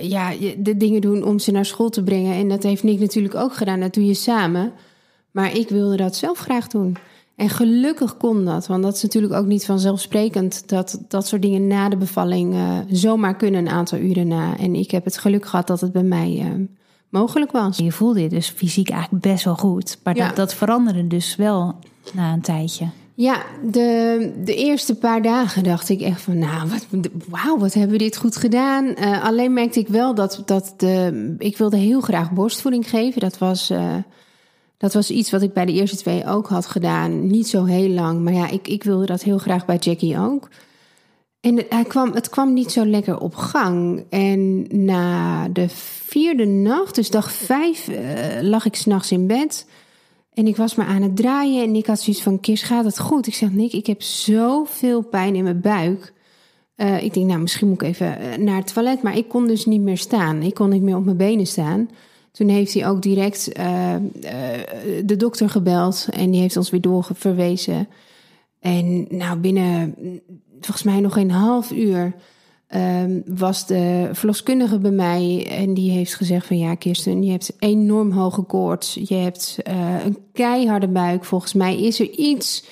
ja, 0.00 0.32
de 0.58 0.76
dingen 0.76 1.00
doen 1.00 1.24
om 1.24 1.38
ze 1.38 1.50
naar 1.50 1.66
school 1.66 1.90
te 1.90 2.02
brengen. 2.02 2.34
En 2.34 2.48
dat 2.48 2.62
heeft 2.62 2.82
Nick 2.82 3.00
natuurlijk 3.00 3.34
ook 3.34 3.54
gedaan, 3.54 3.80
dat 3.80 3.94
doe 3.94 4.06
je 4.06 4.14
samen. 4.14 4.72
Maar 5.30 5.56
ik 5.56 5.68
wilde 5.68 5.96
dat 5.96 6.16
zelf 6.16 6.38
graag 6.38 6.66
doen. 6.66 6.96
En 7.36 7.48
gelukkig 7.48 8.16
kon 8.16 8.44
dat, 8.44 8.66
want 8.66 8.82
dat 8.82 8.94
is 8.94 9.02
natuurlijk 9.02 9.32
ook 9.32 9.46
niet 9.46 9.64
vanzelfsprekend 9.64 10.68
dat 10.68 11.00
dat 11.08 11.26
soort 11.26 11.42
dingen 11.42 11.66
na 11.66 11.88
de 11.88 11.96
bevalling 11.96 12.54
uh, 12.54 12.78
zomaar 12.90 13.36
kunnen 13.36 13.66
een 13.66 13.72
aantal 13.72 13.98
uren 13.98 14.28
na. 14.28 14.58
En 14.58 14.74
ik 14.74 14.90
heb 14.90 15.04
het 15.04 15.18
geluk 15.18 15.46
gehad 15.46 15.66
dat 15.66 15.80
het 15.80 15.92
bij 15.92 16.02
mij 16.02 16.38
uh, 16.38 16.66
mogelijk 17.08 17.52
was. 17.52 17.76
Je 17.76 17.92
voelde 17.92 18.22
je 18.22 18.28
dus 18.28 18.48
fysiek 18.48 18.90
eigenlijk 18.90 19.22
best 19.22 19.44
wel 19.44 19.56
goed, 19.56 19.98
maar 20.04 20.16
ja. 20.16 20.26
dat, 20.26 20.36
dat 20.36 20.54
veranderde 20.54 21.06
dus 21.06 21.36
wel 21.36 21.74
na 22.12 22.32
een 22.32 22.40
tijdje. 22.40 22.86
Ja, 23.14 23.42
de, 23.70 24.32
de 24.44 24.54
eerste 24.54 24.94
paar 24.94 25.22
dagen 25.22 25.64
dacht 25.64 25.88
ik 25.88 26.00
echt 26.00 26.20
van, 26.20 26.38
nou, 26.38 26.68
wat, 26.68 26.86
wauw, 27.28 27.58
wat 27.58 27.74
hebben 27.74 27.92
we 27.92 28.04
dit 28.04 28.16
goed 28.16 28.36
gedaan. 28.36 28.84
Uh, 28.84 29.24
alleen 29.24 29.52
merkte 29.52 29.80
ik 29.80 29.88
wel 29.88 30.14
dat, 30.14 30.42
dat 30.44 30.74
de, 30.76 31.34
ik 31.38 31.56
wilde 31.56 31.76
heel 31.76 32.00
graag 32.00 32.32
borstvoeding 32.32 32.90
geven. 32.90 33.20
Dat 33.20 33.38
was 33.38 33.72
dat 34.82 34.92
was 34.92 35.10
iets 35.10 35.30
wat 35.30 35.42
ik 35.42 35.52
bij 35.52 35.64
de 35.64 35.72
eerste 35.72 35.96
twee 35.96 36.26
ook 36.26 36.48
had 36.48 36.66
gedaan. 36.66 37.26
Niet 37.26 37.48
zo 37.48 37.64
heel 37.64 37.88
lang, 37.88 38.20
maar 38.20 38.32
ja, 38.32 38.48
ik, 38.48 38.68
ik 38.68 38.84
wilde 38.84 39.06
dat 39.06 39.22
heel 39.22 39.38
graag 39.38 39.64
bij 39.64 39.76
Jackie 39.76 40.18
ook. 40.18 40.48
En 41.40 41.56
het, 41.56 41.66
hij 41.68 41.84
kwam, 41.84 42.12
het 42.12 42.28
kwam 42.28 42.52
niet 42.52 42.72
zo 42.72 42.86
lekker 42.86 43.18
op 43.18 43.34
gang. 43.34 44.04
En 44.10 44.66
na 44.84 45.48
de 45.48 45.68
vierde 45.68 46.44
nacht, 46.44 46.94
dus 46.94 47.10
dag 47.10 47.32
vijf, 47.32 47.88
uh, 47.88 47.96
lag 48.40 48.64
ik 48.64 48.74
s'nachts 48.74 49.12
in 49.12 49.26
bed. 49.26 49.66
En 50.34 50.46
ik 50.46 50.56
was 50.56 50.74
maar 50.74 50.86
aan 50.86 51.02
het 51.02 51.16
draaien 51.16 51.62
en 51.62 51.74
ik 51.74 51.86
had 51.86 52.00
zoiets 52.00 52.22
van, 52.22 52.40
Kirs, 52.40 52.62
gaat 52.62 52.84
het 52.84 52.98
goed? 52.98 53.26
Ik 53.26 53.34
zeg, 53.34 53.50
Nick, 53.50 53.72
ik 53.72 53.86
heb 53.86 54.02
zoveel 54.02 55.02
pijn 55.02 55.34
in 55.34 55.44
mijn 55.44 55.60
buik. 55.60 56.12
Uh, 56.76 57.02
ik 57.02 57.14
denk, 57.14 57.26
nou, 57.26 57.40
misschien 57.40 57.68
moet 57.68 57.82
ik 57.82 57.88
even 57.88 58.18
eh, 58.18 58.38
naar 58.38 58.56
het 58.56 58.72
toilet. 58.74 59.02
Maar 59.02 59.16
ik 59.16 59.28
kon 59.28 59.46
dus 59.46 59.66
niet 59.66 59.82
meer 59.82 59.98
staan. 59.98 60.42
Ik 60.42 60.54
kon 60.54 60.68
niet 60.68 60.82
meer 60.82 60.96
op 60.96 61.04
mijn 61.04 61.16
benen 61.16 61.46
staan. 61.46 61.88
Toen 62.32 62.48
heeft 62.48 62.74
hij 62.74 62.88
ook 62.88 63.02
direct 63.02 63.58
uh, 63.58 63.94
de 65.04 65.16
dokter 65.16 65.50
gebeld. 65.50 66.08
En 66.10 66.30
die 66.30 66.40
heeft 66.40 66.56
ons 66.56 66.70
weer 66.70 66.80
doorverwezen. 66.80 67.88
En 68.60 69.06
nou, 69.08 69.38
binnen 69.38 69.94
volgens 70.60 70.82
mij 70.82 71.00
nog 71.00 71.16
een 71.16 71.30
half 71.30 71.70
uur 71.70 72.14
Ehm, 72.72 73.20
was 73.26 73.66
de 73.66 74.08
verloskundige 74.12 74.78
bij 74.78 74.90
mij 74.90 75.46
en 75.50 75.74
die 75.74 75.90
heeft 75.90 76.14
gezegd 76.14 76.46
van 76.46 76.58
ja 76.58 76.74
Kirsten, 76.74 77.22
je 77.22 77.30
hebt 77.30 77.52
enorm 77.58 78.10
hoge 78.10 78.42
koorts, 78.42 78.98
je 79.04 79.14
hebt 79.14 79.58
uh, 79.68 80.04
een 80.04 80.18
keiharde 80.32 80.88
buik. 80.88 81.24
Volgens 81.24 81.52
mij 81.52 81.80
is 81.82 82.00
er 82.00 82.10
iets 82.10 82.64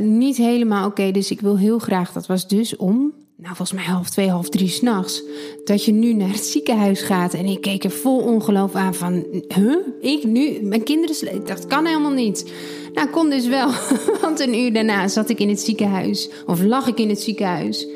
niet 0.00 0.36
helemaal 0.36 0.86
oké, 0.86 1.10
dus 1.10 1.30
ik 1.30 1.40
wil 1.40 1.58
heel 1.58 1.78
graag, 1.78 2.12
dat 2.12 2.26
was 2.26 2.48
dus 2.48 2.76
om, 2.76 3.12
nou 3.40 3.56
volgens 3.56 3.72
mij 3.72 3.84
half 3.84 4.10
twee, 4.10 4.30
half 4.30 4.48
drie 4.48 4.68
s'nachts, 4.68 5.22
dat 5.64 5.84
je 5.84 5.92
nu 5.92 6.12
naar 6.12 6.28
het 6.28 6.44
ziekenhuis 6.44 7.00
gaat. 7.00 7.34
En 7.34 7.44
ik 7.44 7.60
keek 7.60 7.84
er 7.84 7.90
vol 7.90 8.18
ongeloof 8.18 8.74
aan 8.74 8.94
van, 8.94 9.24
huh? 9.54 9.76
Ik 10.00 10.24
nu? 10.24 10.60
Mijn 10.62 10.82
kinderen, 10.82 11.44
dat 11.44 11.66
kan 11.66 11.86
helemaal 11.86 12.10
niet. 12.10 12.52
Nou, 12.94 13.08
kon 13.08 13.30
dus 13.30 13.46
wel, 13.46 13.70
want 14.22 14.40
een 14.40 14.54
uur 14.54 14.72
daarna 14.72 15.08
zat 15.08 15.28
ik 15.28 15.38
in 15.38 15.48
het 15.48 15.60
ziekenhuis, 15.60 16.30
of 16.46 16.62
lag 16.62 16.86
ik 16.86 16.98
in 16.98 17.08
het 17.08 17.20
ziekenhuis 17.20 17.88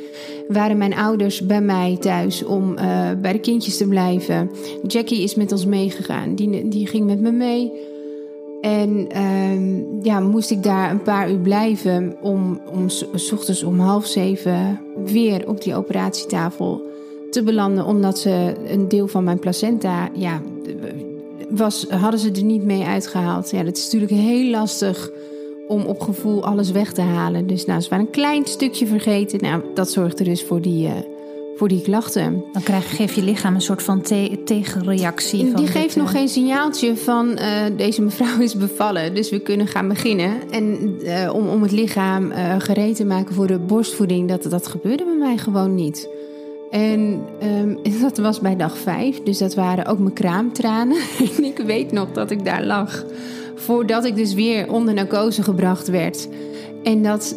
waren 0.49 0.79
mijn 0.79 0.95
ouders 0.95 1.47
bij 1.47 1.61
mij 1.61 1.97
thuis 2.01 2.45
om 2.45 2.79
uh, 2.79 3.11
bij 3.21 3.33
de 3.33 3.41
kindjes 3.41 3.77
te 3.77 3.89
blijven. 3.89 4.51
Jackie 4.87 5.23
is 5.23 5.35
met 5.35 5.53
ons 5.53 5.65
meegegaan. 5.65 6.35
Die, 6.35 6.69
die 6.69 6.87
ging 6.87 7.07
met 7.07 7.21
me 7.21 7.31
mee. 7.31 7.73
En 8.63 9.07
uh, 9.17 10.05
ja, 10.05 10.21
moest 10.21 10.51
ik 10.51 10.63
daar 10.63 10.91
een 10.91 11.03
paar 11.03 11.31
uur 11.31 11.39
blijven 11.39 12.17
om, 12.21 12.61
om 12.73 12.89
s 13.15 13.33
ochtends 13.33 13.63
om 13.63 13.81
half 13.81 14.07
zeven 14.07 14.81
weer 15.05 15.49
op 15.49 15.63
die 15.63 15.75
operatietafel 15.75 16.83
te 17.31 17.43
belanden. 17.43 17.87
Omdat 17.87 18.19
ze 18.19 18.55
een 18.67 18.89
deel 18.89 19.09
van 19.09 19.25
mijn 19.25 19.39
placenta, 19.39 20.09
ja, 20.13 20.41
was, 21.51 21.87
hadden 21.89 22.21
ze 22.21 22.31
er 22.31 22.45
niet 22.45 22.65
mee 22.65 22.83
uitgehaald. 22.83 23.51
Ja, 23.51 23.63
dat 23.63 23.77
is 23.77 23.85
natuurlijk 23.85 24.13
heel 24.13 24.51
lastig 24.51 25.11
om 25.69 25.85
op 25.85 26.01
gevoel 26.01 26.45
alles 26.45 26.71
weg 26.71 26.93
te 26.93 27.01
halen. 27.01 27.47
Dus 27.47 27.65
nou, 27.65 27.81
ze 27.81 27.89
waren 27.89 28.05
een 28.05 28.13
klein 28.13 28.47
stukje 28.47 28.87
vergeten. 28.87 29.41
Nou, 29.41 29.63
dat 29.75 29.91
zorgt 29.91 30.19
er 30.19 30.25
dus 30.25 30.43
voor 30.43 30.61
die, 30.61 30.87
uh, 30.87 30.93
voor 31.57 31.69
die 31.69 31.83
klachten. 31.83 32.45
Dan 32.53 32.63
krijg, 32.63 32.97
geeft 32.97 33.15
je 33.15 33.23
lichaam 33.23 33.55
een 33.55 33.61
soort 33.61 33.83
van 33.83 34.01
te 34.01 34.41
tegenreactie. 34.45 35.51
Van 35.51 35.61
die 35.61 35.67
geeft 35.67 35.97
nog 35.97 36.11
geen 36.11 36.29
signaaltje 36.29 36.97
van 36.97 37.29
uh, 37.29 37.47
deze 37.77 38.03
mevrouw 38.03 38.41
is 38.41 38.57
bevallen. 38.57 39.15
Dus 39.15 39.31
we 39.31 39.39
kunnen 39.39 39.67
gaan 39.67 39.89
beginnen. 39.89 40.51
En 40.51 40.97
uh, 41.03 41.35
om, 41.35 41.49
om 41.49 41.63
het 41.63 41.73
lichaam 41.73 42.33
gereed 42.59 42.97
te 42.97 43.05
maken 43.05 43.35
voor 43.35 43.47
de 43.47 43.59
borstvoeding, 43.59 44.29
dat, 44.29 44.43
dat 44.51 44.67
gebeurde 44.67 45.05
bij 45.05 45.17
mij 45.17 45.39
gewoon 45.39 45.75
niet. 45.75 46.09
En 46.71 47.01
um, 47.63 47.79
dat 48.01 48.19
was 48.19 48.41
bij 48.41 48.57
dag 48.57 48.79
vijf. 48.79 49.23
Dus 49.23 49.39
dat 49.39 49.55
waren 49.55 49.87
ook 49.87 49.99
mijn 49.99 50.15
kraamtranen. 50.15 50.97
en 51.37 51.45
ik 51.45 51.59
weet 51.59 51.93
nog 51.93 52.13
dat 52.13 52.31
ik 52.31 52.45
daar 52.45 52.65
lag 52.65 53.05
Voordat 53.63 54.05
ik 54.05 54.17
dus 54.17 54.35
weer 54.35 54.73
onder 54.73 54.95
narcose 54.95 55.43
gebracht 55.43 55.89
werd. 55.89 56.29
En 56.83 57.03
dat, 57.03 57.37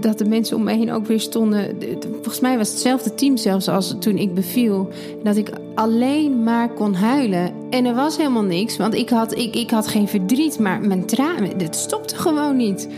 dat 0.00 0.18
de 0.18 0.24
mensen 0.24 0.56
om 0.56 0.62
me 0.62 0.72
heen 0.72 0.92
ook 0.92 1.06
weer 1.06 1.20
stonden. 1.20 1.76
Volgens 2.12 2.40
mij 2.40 2.56
was 2.56 2.66
het 2.66 2.76
hetzelfde 2.76 3.14
team 3.14 3.36
zelfs 3.36 3.68
als 3.68 3.96
toen 3.98 4.18
ik 4.18 4.34
beviel. 4.34 4.88
Dat 5.22 5.36
ik 5.36 5.50
alleen 5.74 6.42
maar 6.42 6.68
kon 6.68 6.94
huilen. 6.94 7.52
En 7.70 7.84
er 7.84 7.94
was 7.94 8.16
helemaal 8.16 8.42
niks, 8.42 8.76
want 8.76 8.94
ik 8.94 9.08
had, 9.08 9.36
ik, 9.36 9.54
ik 9.54 9.70
had 9.70 9.88
geen 9.88 10.08
verdriet, 10.08 10.58
maar 10.58 10.80
mijn 10.80 11.06
tranen, 11.06 11.58
het 11.58 11.76
stopte 11.76 12.16
gewoon 12.16 12.56
niet. 12.56 12.88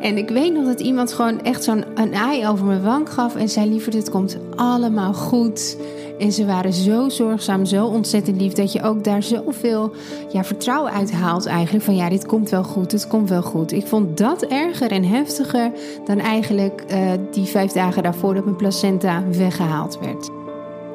En 0.00 0.16
ik 0.16 0.28
weet 0.28 0.52
nog 0.52 0.64
dat 0.64 0.80
iemand 0.80 1.12
gewoon 1.12 1.42
echt 1.42 1.64
zo'n 1.64 1.84
ei 2.12 2.46
over 2.48 2.66
mijn 2.66 2.82
wang 2.82 3.12
gaf 3.12 3.36
en 3.36 3.48
zei: 3.48 3.70
Liever, 3.70 3.90
dit 3.90 4.10
komt 4.10 4.38
allemaal 4.56 5.14
goed. 5.14 5.76
En 6.20 6.32
ze 6.32 6.46
waren 6.46 6.72
zo 6.72 7.08
zorgzaam, 7.08 7.64
zo 7.64 7.86
ontzettend 7.86 8.40
lief, 8.40 8.52
dat 8.52 8.72
je 8.72 8.82
ook 8.82 9.04
daar 9.04 9.22
zoveel 9.22 9.92
ja, 10.32 10.44
vertrouwen 10.44 10.92
uit 10.92 11.12
haalt 11.12 11.46
eigenlijk. 11.46 11.84
Van 11.84 11.96
ja, 11.96 12.08
dit 12.08 12.26
komt 12.26 12.50
wel 12.50 12.64
goed, 12.64 12.92
het 12.92 13.06
komt 13.06 13.28
wel 13.28 13.42
goed. 13.42 13.72
Ik 13.72 13.86
vond 13.86 14.16
dat 14.18 14.42
erger 14.42 14.90
en 14.90 15.04
heftiger 15.04 15.72
dan 16.04 16.18
eigenlijk 16.18 16.84
uh, 16.90 17.10
die 17.30 17.44
vijf 17.44 17.72
dagen 17.72 18.02
daarvoor 18.02 18.34
dat 18.34 18.44
mijn 18.44 18.56
placenta 18.56 19.24
weggehaald 19.30 19.98
werd. 19.98 20.30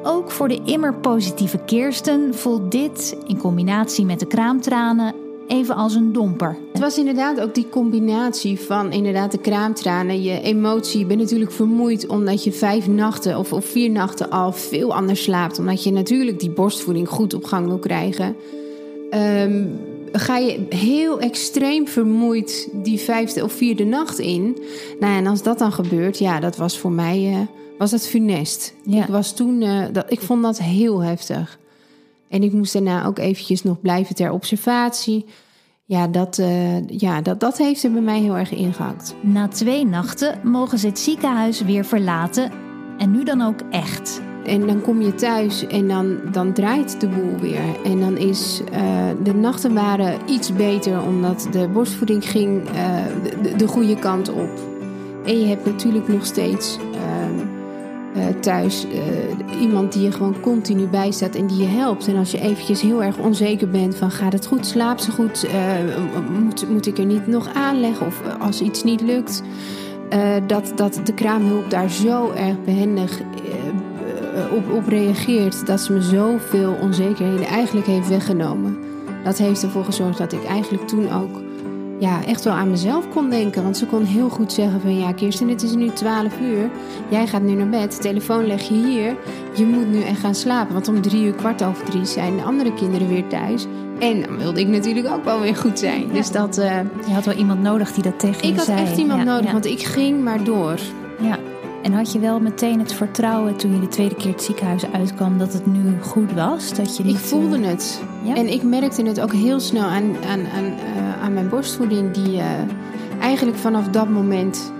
Ook 0.02 0.30
voor 0.30 0.48
de 0.48 0.60
immer 0.64 0.94
positieve 0.94 1.58
Kirsten 1.58 2.34
voelt 2.34 2.70
dit, 2.70 3.16
in 3.26 3.38
combinatie 3.38 4.04
met 4.04 4.20
de 4.20 4.26
kraamtranen, 4.26 5.25
even 5.46 5.74
als 5.74 5.94
een 5.94 6.12
domper. 6.12 6.56
Het 6.72 6.80
was 6.80 6.98
inderdaad 6.98 7.40
ook 7.40 7.54
die 7.54 7.68
combinatie 7.68 8.60
van 8.60 8.92
inderdaad 8.92 9.32
de 9.32 9.38
kraamtranen, 9.38 10.22
je 10.22 10.40
emotie. 10.40 10.98
Je 10.98 11.06
bent 11.06 11.20
natuurlijk 11.20 11.52
vermoeid 11.52 12.06
omdat 12.06 12.44
je 12.44 12.52
vijf 12.52 12.88
nachten 12.88 13.38
of, 13.38 13.52
of 13.52 13.64
vier 13.64 13.90
nachten 13.90 14.30
al 14.30 14.52
veel 14.52 14.94
anders 14.94 15.22
slaapt. 15.22 15.58
Omdat 15.58 15.84
je 15.84 15.92
natuurlijk 15.92 16.40
die 16.40 16.50
borstvoeding 16.50 17.08
goed 17.08 17.34
op 17.34 17.44
gang 17.44 17.66
wil 17.66 17.78
krijgen. 17.78 18.36
Um, 19.10 19.78
ga 20.12 20.36
je 20.36 20.66
heel 20.68 21.20
extreem 21.20 21.88
vermoeid 21.88 22.68
die 22.72 22.98
vijfde 22.98 23.44
of 23.44 23.52
vierde 23.52 23.84
nacht 23.84 24.18
in. 24.18 24.58
Nou, 25.00 25.16
en 25.16 25.26
als 25.26 25.42
dat 25.42 25.58
dan 25.58 25.72
gebeurt, 25.72 26.18
ja, 26.18 26.40
dat 26.40 26.56
was 26.56 26.78
voor 26.78 26.92
mij 26.92 27.30
uh, 27.30 27.38
was 27.78 27.90
dat 27.90 28.06
funest. 28.06 28.74
Ja. 28.82 29.02
Ik 29.02 29.08
was 29.08 29.34
toen, 29.34 29.62
uh, 29.62 29.84
dat, 29.92 30.04
ik 30.08 30.20
vond 30.20 30.42
dat 30.42 30.58
heel 30.58 31.02
heftig. 31.02 31.58
En 32.28 32.42
ik 32.42 32.52
moest 32.52 32.72
daarna 32.72 33.06
ook 33.06 33.18
eventjes 33.18 33.62
nog 33.62 33.80
blijven 33.80 34.14
ter 34.14 34.30
observatie. 34.30 35.24
Ja, 35.84 36.08
dat, 36.08 36.38
uh, 36.38 36.88
ja 36.88 37.20
dat, 37.20 37.40
dat 37.40 37.58
heeft 37.58 37.82
er 37.82 37.92
bij 37.92 38.02
mij 38.02 38.20
heel 38.20 38.36
erg 38.36 38.50
ingehakt. 38.50 39.14
Na 39.20 39.48
twee 39.48 39.86
nachten 39.86 40.40
mogen 40.42 40.78
ze 40.78 40.86
het 40.86 40.98
ziekenhuis 40.98 41.60
weer 41.60 41.84
verlaten. 41.84 42.50
En 42.98 43.10
nu 43.10 43.24
dan 43.24 43.42
ook 43.42 43.60
echt. 43.70 44.20
En 44.44 44.66
dan 44.66 44.80
kom 44.80 45.02
je 45.02 45.14
thuis 45.14 45.66
en 45.66 45.88
dan, 45.88 46.18
dan 46.32 46.52
draait 46.52 47.00
de 47.00 47.08
boel 47.08 47.38
weer. 47.40 47.82
En 47.84 48.00
dan 48.00 48.16
is 48.16 48.60
uh, 48.72 48.78
de 49.22 49.34
nachten 49.34 49.74
waren 49.74 50.18
iets 50.26 50.52
beter 50.52 51.02
omdat 51.02 51.48
de 51.52 51.68
borstvoeding 51.68 52.24
ging 52.24 52.62
uh, 52.62 52.74
de, 53.42 53.56
de, 53.56 53.66
goede 53.66 53.98
kant 53.98 54.28
op. 54.28 54.50
En 55.24 55.40
je 55.40 55.46
hebt 55.46 55.66
natuurlijk 55.66 56.08
nog 56.08 56.26
steeds 56.26 56.78
uh, 58.16 58.26
thuis 58.40 58.86
iemand 59.60 59.92
die 59.92 60.02
je 60.02 60.12
gewoon 60.12 60.40
continu 60.40 60.86
bijstaat 60.86 61.34
en 61.34 61.46
die 61.46 61.56
je 61.56 61.66
helpt. 61.66 62.08
En 62.08 62.16
als 62.16 62.30
je 62.30 62.40
eventjes 62.40 62.80
heel 62.80 63.02
erg 63.02 63.18
onzeker 63.18 63.68
bent 63.68 63.96
van 63.96 64.10
gaat 64.10 64.32
het 64.32 64.46
goed, 64.46 64.66
slaap 64.66 64.98
ze 64.98 65.10
goed, 65.10 65.46
moet, 66.40 66.68
moet 66.68 66.86
ik 66.86 66.98
er 66.98 67.04
niet 67.04 67.26
nog 67.26 67.48
aanleggen 67.54 68.06
of 68.06 68.22
als 68.40 68.60
iets 68.60 68.82
niet 68.82 69.00
lukt. 69.00 69.42
dat, 70.46 70.72
dat 70.74 71.00
de 71.04 71.14
kraamhulp 71.14 71.70
daar 71.70 71.90
zo 71.90 72.30
erg 72.30 72.64
behendig 72.64 73.20
op, 74.52 74.72
op 74.72 74.88
reageert, 74.88 75.66
dat 75.66 75.80
ze 75.80 75.92
me 75.92 76.02
zoveel 76.02 76.76
onzekerheden 76.80 77.46
eigenlijk 77.46 77.86
heeft 77.86 78.08
weggenomen. 78.08 78.78
Dat 79.24 79.38
heeft 79.38 79.62
ervoor 79.62 79.84
gezorgd 79.84 80.18
dat 80.18 80.32
ik 80.32 80.44
eigenlijk 80.44 80.88
toen 80.88 81.12
ook 81.12 81.40
ja, 81.98 82.24
echt 82.24 82.44
wel 82.44 82.52
aan 82.52 82.70
mezelf 82.70 83.08
kon 83.08 83.30
denken. 83.30 83.62
Want 83.62 83.76
ze 83.76 83.86
kon 83.86 84.04
heel 84.04 84.28
goed 84.28 84.52
zeggen 84.52 84.80
van 84.80 84.98
ja, 84.98 85.12
Kirsten, 85.12 85.48
het 85.48 85.62
is 85.62 85.74
nu 85.74 85.88
12 85.88 86.40
uur. 86.40 86.70
Jij 87.08 87.26
gaat 87.26 87.42
nu 87.42 87.52
naar 87.52 87.68
bed, 87.68 87.92
de 87.92 87.98
telefoon 87.98 88.46
leg 88.46 88.62
je 88.62 88.74
hier. 88.74 89.16
Je 89.54 89.64
moet 89.64 89.88
nu 89.88 90.02
echt 90.02 90.20
gaan 90.20 90.34
slapen. 90.34 90.74
Want 90.74 90.88
om 90.88 91.02
drie 91.02 91.24
uur, 91.24 91.34
kwart 91.34 91.62
over 91.62 91.84
drie 91.84 92.04
zijn 92.04 92.36
de 92.36 92.42
andere 92.42 92.74
kinderen 92.74 93.08
weer 93.08 93.26
thuis. 93.26 93.66
En 93.98 94.22
dan 94.22 94.36
wilde 94.36 94.60
ik 94.60 94.66
natuurlijk 94.66 95.08
ook 95.08 95.24
wel 95.24 95.40
weer 95.40 95.56
goed 95.56 95.78
zijn. 95.78 96.08
Dus 96.12 96.30
dat... 96.30 96.58
Uh, 96.58 96.80
je 97.06 97.12
had 97.12 97.24
wel 97.24 97.34
iemand 97.34 97.62
nodig 97.62 97.92
die 97.92 98.02
dat 98.02 98.18
tegen 98.18 98.48
je 98.48 98.54
zei. 98.60 98.78
Ik 98.78 98.78
had 98.78 98.88
echt 98.88 98.98
iemand 98.98 99.24
nodig, 99.24 99.52
want 99.52 99.66
ik 99.66 99.82
ging 99.82 100.22
maar 100.22 100.44
door. 100.44 100.78
Ja. 101.20 101.38
En 101.86 101.92
had 101.92 102.12
je 102.12 102.18
wel 102.18 102.40
meteen 102.40 102.78
het 102.78 102.92
vertrouwen 102.92 103.56
toen 103.56 103.74
je 103.74 103.80
de 103.80 103.88
tweede 103.88 104.14
keer 104.14 104.30
het 104.30 104.42
ziekenhuis 104.42 104.86
uitkwam 104.92 105.38
dat 105.38 105.52
het 105.52 105.66
nu 105.66 106.00
goed 106.00 106.32
was? 106.32 106.74
Dat 106.74 106.96
je 106.96 107.04
niet, 107.04 107.14
ik 107.14 107.20
voelde 107.20 107.58
uh... 107.58 107.66
het. 107.66 108.02
Ja? 108.22 108.34
En 108.34 108.52
ik 108.52 108.62
merkte 108.62 109.02
het 109.02 109.20
ook 109.20 109.32
heel 109.32 109.60
snel 109.60 109.84
aan, 109.84 110.16
aan, 110.28 110.46
aan, 110.46 110.64
uh, 110.64 111.22
aan 111.22 111.32
mijn 111.32 111.48
borstvoeding, 111.48 112.10
die 112.10 112.36
uh, 112.36 112.44
eigenlijk 113.20 113.56
vanaf 113.56 113.88
dat 113.88 114.08
moment 114.08 114.72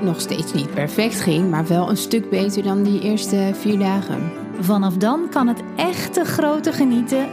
nog 0.00 0.20
steeds 0.20 0.52
niet 0.52 0.74
perfect 0.74 1.20
ging, 1.20 1.50
maar 1.50 1.66
wel 1.66 1.90
een 1.90 1.96
stuk 1.96 2.30
beter 2.30 2.62
dan 2.62 2.82
die 2.82 3.00
eerste 3.00 3.50
vier 3.52 3.78
dagen. 3.78 4.32
Vanaf 4.60 4.96
dan 4.96 5.28
kan 5.30 5.46
het 5.48 5.62
echte 5.76 6.24
grote 6.24 6.72
genieten 6.72 7.26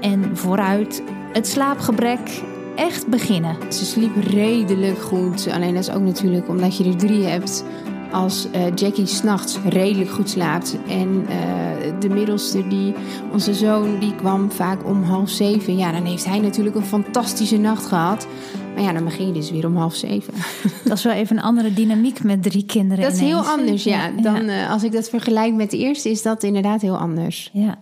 en 0.00 0.36
vooruit 0.36 1.02
het 1.32 1.48
slaapgebrek 1.48 2.42
echt 2.74 3.06
beginnen. 3.06 3.56
Ze 3.72 3.84
sliep 3.84 4.16
redelijk 4.16 4.98
goed. 4.98 5.48
Alleen 5.50 5.74
dat 5.74 5.82
is 5.82 5.94
ook 5.94 6.02
natuurlijk 6.02 6.48
omdat 6.48 6.76
je 6.76 6.84
er 6.84 6.96
drie 6.96 7.24
hebt 7.24 7.64
als 8.12 8.46
uh, 8.54 8.62
Jackie 8.74 9.06
s'nachts 9.06 9.58
redelijk 9.68 10.10
goed 10.10 10.30
slaapt. 10.30 10.76
En 10.88 11.08
uh, 11.08 12.00
de 12.00 12.08
middelste, 12.08 12.68
die, 12.68 12.94
onze 13.32 13.54
zoon, 13.54 13.98
die 13.98 14.14
kwam 14.14 14.50
vaak 14.50 14.86
om 14.86 15.02
half 15.02 15.30
zeven. 15.30 15.76
Ja, 15.76 15.92
dan 15.92 16.04
heeft 16.04 16.24
hij 16.24 16.38
natuurlijk 16.38 16.76
een 16.76 16.84
fantastische 16.84 17.56
nacht 17.56 17.86
gehad. 17.86 18.26
Maar 18.74 18.82
ja, 18.82 18.92
dan 18.92 19.04
begin 19.04 19.26
je 19.26 19.32
dus 19.32 19.50
weer 19.50 19.66
om 19.66 19.76
half 19.76 19.94
zeven. 19.94 20.34
Dat 20.84 20.96
is 20.96 21.04
wel 21.04 21.12
even 21.12 21.36
een 21.36 21.42
andere 21.42 21.74
dynamiek 21.74 22.22
met 22.22 22.42
drie 22.42 22.64
kinderen. 22.64 23.04
Dat 23.04 23.12
is 23.12 23.20
heel 23.20 23.46
anders, 23.46 23.84
ja. 23.84 24.10
Dan, 24.22 24.44
ja. 24.44 24.64
Uh, 24.64 24.70
als 24.70 24.82
ik 24.82 24.92
dat 24.92 25.08
vergelijk 25.08 25.54
met 25.54 25.70
de 25.70 25.78
eerste, 25.78 26.10
is 26.10 26.22
dat 26.22 26.42
inderdaad 26.42 26.80
heel 26.80 26.96
anders. 26.96 27.50
Ja. 27.52 27.78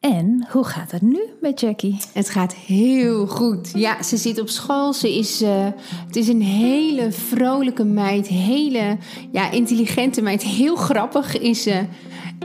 En 0.00 0.46
hoe 0.50 0.64
gaat 0.64 0.90
het 0.90 1.02
nu 1.02 1.20
met 1.40 1.60
Jackie? 1.60 1.96
Het 2.12 2.30
gaat 2.30 2.54
heel 2.54 3.26
goed. 3.26 3.70
Ja, 3.74 4.02
ze 4.02 4.16
zit 4.16 4.40
op 4.40 4.48
school. 4.48 4.92
Ze 4.92 5.18
is, 5.18 5.42
uh, 5.42 5.66
het 6.06 6.16
is 6.16 6.28
een 6.28 6.42
hele 6.42 7.12
vrolijke 7.12 7.84
meid. 7.84 8.26
Hele 8.26 8.96
ja, 9.32 9.50
intelligente 9.50 10.22
meid. 10.22 10.42
Heel 10.42 10.76
grappig 10.76 11.38
is 11.38 11.62
ze. 11.62 11.84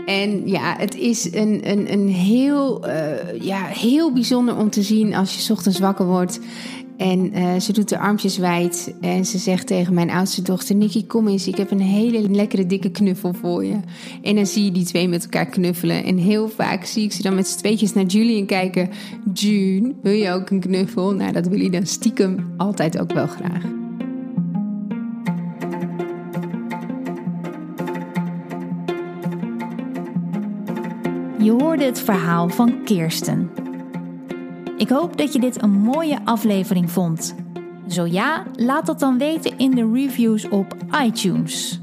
En 0.05 0.47
ja, 0.47 0.75
het 0.77 0.95
is 0.95 1.33
een, 1.33 1.59
een, 1.63 1.93
een 1.93 2.07
heel, 2.07 2.87
uh, 2.87 3.41
ja, 3.41 3.65
heel 3.65 4.13
bijzonder 4.13 4.57
om 4.57 4.69
te 4.69 4.83
zien 4.83 5.15
als 5.15 5.35
je 5.47 5.53
ochtends 5.53 5.79
wakker 5.79 6.05
wordt. 6.05 6.39
En 6.97 7.37
uh, 7.37 7.59
ze 7.59 7.73
doet 7.73 7.89
de 7.89 7.99
armpjes 7.99 8.37
wijd 8.37 8.93
en 9.01 9.25
ze 9.25 9.37
zegt 9.37 9.67
tegen 9.67 9.93
mijn 9.93 10.09
oudste 10.09 10.41
dochter: 10.41 10.75
Nikki, 10.75 11.07
kom 11.07 11.27
eens, 11.27 11.47
ik 11.47 11.57
heb 11.57 11.71
een 11.71 11.81
hele 11.81 12.29
lekkere 12.29 12.65
dikke 12.65 12.89
knuffel 12.89 13.33
voor 13.33 13.65
je. 13.65 13.75
En 14.21 14.35
dan 14.35 14.45
zie 14.45 14.65
je 14.65 14.71
die 14.71 14.85
twee 14.85 15.07
met 15.07 15.23
elkaar 15.23 15.45
knuffelen. 15.45 16.03
En 16.03 16.17
heel 16.17 16.49
vaak 16.49 16.85
zie 16.85 17.03
ik 17.03 17.11
ze 17.11 17.21
dan 17.21 17.35
met 17.35 17.47
z'n 17.47 17.57
tweetjes 17.57 17.93
naar 17.93 18.05
Julian 18.05 18.45
kijken: 18.45 18.89
June, 19.33 19.93
wil 20.01 20.13
je 20.13 20.31
ook 20.31 20.49
een 20.49 20.59
knuffel? 20.59 21.13
Nou, 21.13 21.31
dat 21.31 21.47
wil 21.47 21.59
hij 21.59 21.69
dan 21.69 21.85
stiekem 21.85 22.53
altijd 22.57 22.99
ook 22.99 23.13
wel 23.13 23.27
graag. 23.27 23.63
Je 31.43 31.51
hoorde 31.51 31.83
het 31.83 32.01
verhaal 32.01 32.49
van 32.49 32.83
Kirsten. 32.83 33.62
Ik 34.83 34.89
hoop 34.89 35.17
dat 35.17 35.33
je 35.33 35.39
dit 35.39 35.61
een 35.61 35.71
mooie 35.71 36.19
aflevering 36.23 36.91
vond. 36.91 37.35
Zo 37.87 38.05
ja, 38.05 38.43
laat 38.55 38.85
dat 38.85 38.99
dan 38.99 39.17
weten 39.17 39.57
in 39.57 39.71
de 39.71 39.91
reviews 39.93 40.49
op 40.49 40.75
iTunes. 41.03 41.79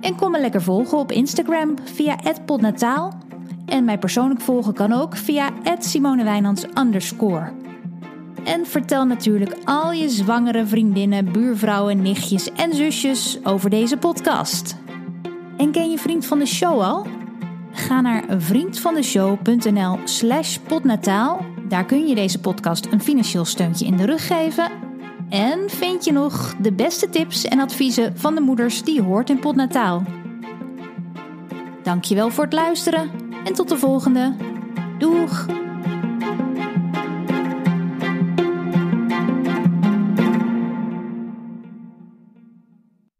En 0.00 0.16
kom 0.16 0.30
me 0.30 0.40
lekker 0.40 0.62
volgen 0.62 0.98
op 0.98 1.12
Instagram 1.12 1.74
via 1.84 2.18
@podnataal 2.44 3.18
en 3.66 3.84
mij 3.84 3.98
persoonlijk 3.98 4.40
volgen 4.40 4.74
kan 4.74 4.92
ook 4.92 5.16
via 5.16 5.50
@simonewijnands 5.78 6.66
En 8.44 8.66
vertel 8.66 9.04
natuurlijk 9.04 9.56
al 9.64 9.92
je 9.92 10.08
zwangere 10.08 10.66
vriendinnen, 10.66 11.32
buurvrouwen, 11.32 12.02
nichtjes 12.02 12.52
en 12.52 12.74
zusjes 12.74 13.38
over 13.44 13.70
deze 13.70 13.96
podcast. 13.96 14.76
En 15.56 15.70
ken 15.70 15.90
je 15.90 15.98
vriend 15.98 16.26
van 16.26 16.38
de 16.38 16.46
show 16.46 16.80
al? 16.80 17.06
Ga 17.72 18.00
naar 18.00 18.24
vriendvandeshow.nl 18.28 19.98
slash 20.04 20.56
podnataal 20.56 21.47
daar 21.68 21.84
kun 21.84 22.06
je 22.06 22.14
deze 22.14 22.40
podcast 22.40 22.86
een 22.90 23.02
financieel 23.02 23.44
steuntje 23.44 23.86
in 23.86 23.96
de 23.96 24.06
rug 24.06 24.26
geven. 24.26 24.70
En 25.28 25.70
vind 25.70 26.04
je 26.04 26.12
nog 26.12 26.54
de 26.60 26.72
beste 26.72 27.08
tips 27.08 27.44
en 27.44 27.60
adviezen 27.60 28.18
van 28.18 28.34
de 28.34 28.40
moeders 28.40 28.82
die 28.82 28.94
je 28.94 29.02
hoort 29.02 29.30
in 29.30 29.38
Podnataal. 29.38 30.02
Dankjewel 31.82 32.30
voor 32.30 32.44
het 32.44 32.52
luisteren 32.52 33.10
en 33.44 33.54
tot 33.54 33.68
de 33.68 33.78
volgende. 33.78 34.34
Doeg! 34.98 35.67